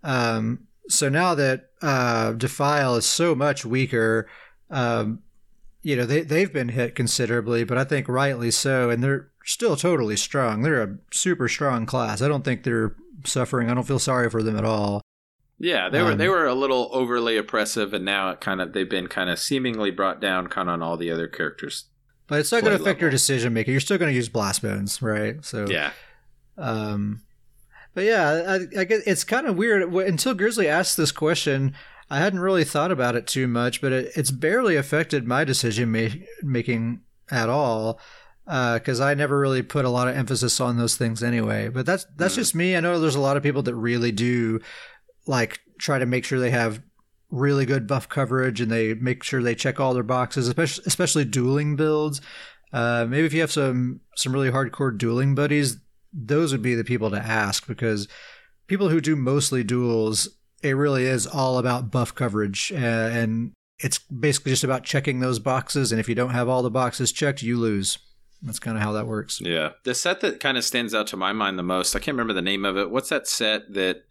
[0.03, 4.29] Um, so now that uh, Defile is so much weaker,
[4.71, 5.21] um,
[5.83, 8.91] you know, they, they've been hit considerably, but I think rightly so.
[8.91, 10.63] And they're still totally strong.
[10.63, 12.23] They're a super strong class.
[12.23, 13.71] I don't think they're suffering.
[13.71, 15.01] I don't feel sorry for them at all.
[15.63, 18.73] Yeah, they were Um, they were a little overly oppressive, and now it kind of
[18.73, 21.85] they've been kind of seemingly brought down, kind of on all the other characters.
[22.27, 23.73] but it's not going to affect your decision making.
[23.73, 25.45] You're still going to use blast bones, right?
[25.45, 25.91] So Yeah.
[26.57, 27.23] Um,
[27.95, 29.93] but yeah, I, I guess it's kind of weird.
[29.93, 31.75] Until Grizzly asked this question,
[32.09, 35.91] I hadn't really thought about it too much, but it, it's barely affected my decision
[35.93, 36.09] ma-
[36.43, 37.01] making
[37.31, 38.01] at all
[38.47, 41.69] because I never really put a lot of emphasis on those things anyway.
[41.69, 42.39] But that's that's Mhm.
[42.39, 42.77] just me.
[42.77, 44.61] I know there's a lot of people that really do
[45.31, 46.83] like try to make sure they have
[47.31, 51.25] really good buff coverage and they make sure they check all their boxes, especially especially
[51.25, 52.21] dueling builds.
[52.73, 55.79] Uh, maybe if you have some some really hardcore dueling buddies,
[56.13, 58.09] those would be the people to ask because
[58.67, 60.29] people who do mostly duels,
[60.63, 65.39] it really is all about buff coverage, uh, and it's basically just about checking those
[65.39, 65.93] boxes.
[65.93, 67.99] And if you don't have all the boxes checked, you lose.
[68.43, 69.41] That's kind of how that works.
[69.41, 69.71] Yeah.
[69.85, 72.33] The set that kind of stands out to my mind the most, I can't remember
[72.33, 72.91] the name of it.
[72.91, 74.05] What's that set that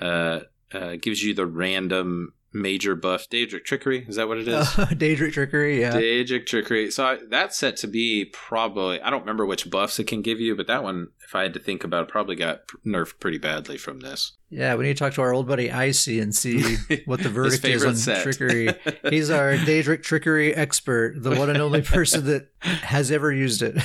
[0.00, 0.40] uh,
[0.72, 3.28] uh, gives you the random major buff?
[3.28, 4.06] Daedric Trickery?
[4.08, 4.54] Is that what it is?
[4.54, 5.92] Uh, Daedric trickery, yeah.
[5.92, 6.90] Daedric Trickery.
[6.90, 10.40] So I, that's set to be probably, I don't remember which buffs it can give
[10.40, 13.38] you, but that one, if I had to think about it, probably got nerfed pretty
[13.38, 14.32] badly from this.
[14.50, 16.76] Yeah, we need to talk to our old buddy Icy and see
[17.06, 18.22] what the verdict is on set.
[18.22, 18.68] trickery.
[19.10, 23.76] He's our Daedric trickery expert, the one and only person that has ever used it.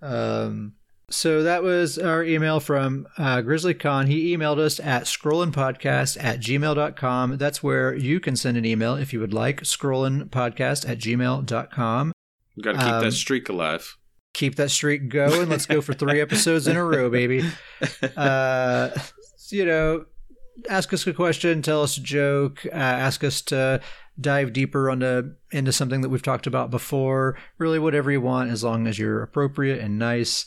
[0.00, 0.71] Um,
[1.12, 4.06] so that was our email from uh, Grizzly Khan.
[4.06, 7.36] He emailed us at scrollinpodcast at gmail.com.
[7.36, 9.60] That's where you can send an email if you would like.
[9.62, 12.12] Scrollinpodcast at gmail.com.
[12.60, 13.96] Got to keep Um, that streak alive.
[14.34, 15.48] Keep that streak going.
[15.48, 17.44] Let's go for three episodes in a row, baby.
[18.16, 18.90] Uh,
[19.50, 20.06] you know,
[20.68, 23.80] ask us a question, tell us a joke, uh, ask us to
[24.20, 27.36] dive deeper onto into something that we've talked about before.
[27.58, 30.46] Really, whatever you want, as long as you're appropriate and nice.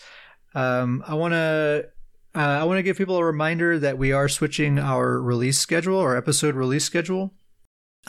[0.56, 1.90] Um, I want to.
[2.34, 6.00] Uh, I want to give people a reminder that we are switching our release schedule,
[6.00, 7.34] our episode release schedule.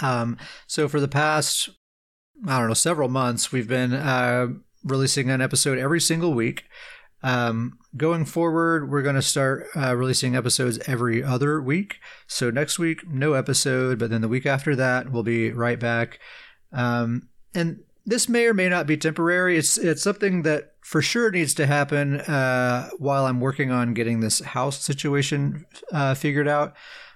[0.03, 0.37] Um,
[0.67, 1.69] so for the past,
[2.45, 4.49] I don't know, several months, we've been uh,
[4.83, 6.65] releasing an episode every single week.
[7.23, 11.99] Um, going forward, we're going to start uh, releasing episodes every other week.
[12.27, 16.19] So next week, no episode, but then the week after that, we'll be right back.
[16.73, 19.59] Um, and this may or may not be temporary.
[19.59, 24.21] It's it's something that for sure needs to happen uh, while I'm working on getting
[24.21, 26.75] this house situation uh, figured out.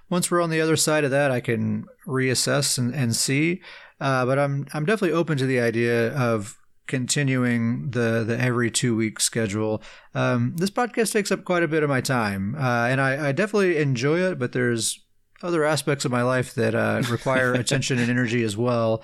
[0.09, 3.61] Once we're on the other side of that, I can reassess and, and see.
[4.01, 8.93] Uh, but I'm I'm definitely open to the idea of continuing the the every two
[8.93, 9.81] week schedule.
[10.13, 13.31] Um, this podcast takes up quite a bit of my time, uh, and I, I
[13.31, 14.37] definitely enjoy it.
[14.37, 14.99] But there's
[15.41, 19.01] other aspects of my life that uh, require attention and energy as well.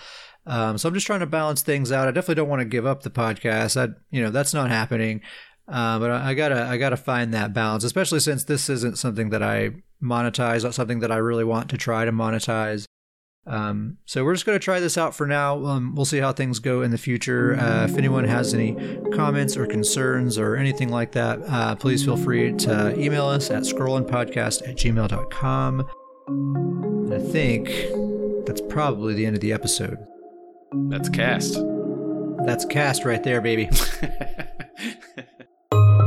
[0.47, 2.07] Um, so I'm just trying to balance things out.
[2.07, 3.75] I definitely don't want to give up the podcast.
[3.75, 5.21] That you know that's not happening.
[5.67, 9.29] Uh, but I, I gotta I gotta find that balance, especially since this isn't something
[9.31, 9.71] that I
[10.01, 12.85] monetize, not something that I really want to try to monetize.
[13.45, 15.65] Um, so we're just going to try this out for now.
[15.65, 17.55] Um, we'll see how things go in the future.
[17.55, 18.75] Uh, if anyone has any
[19.13, 23.63] comments or concerns or anything like that, uh, please feel free to email us at
[23.63, 25.89] scrollinpodcast at gmail.com.
[26.27, 27.69] And I think
[28.45, 29.97] that's probably the end of the episode.
[30.71, 31.57] That's cast.
[32.45, 33.69] That's cast right there, baby.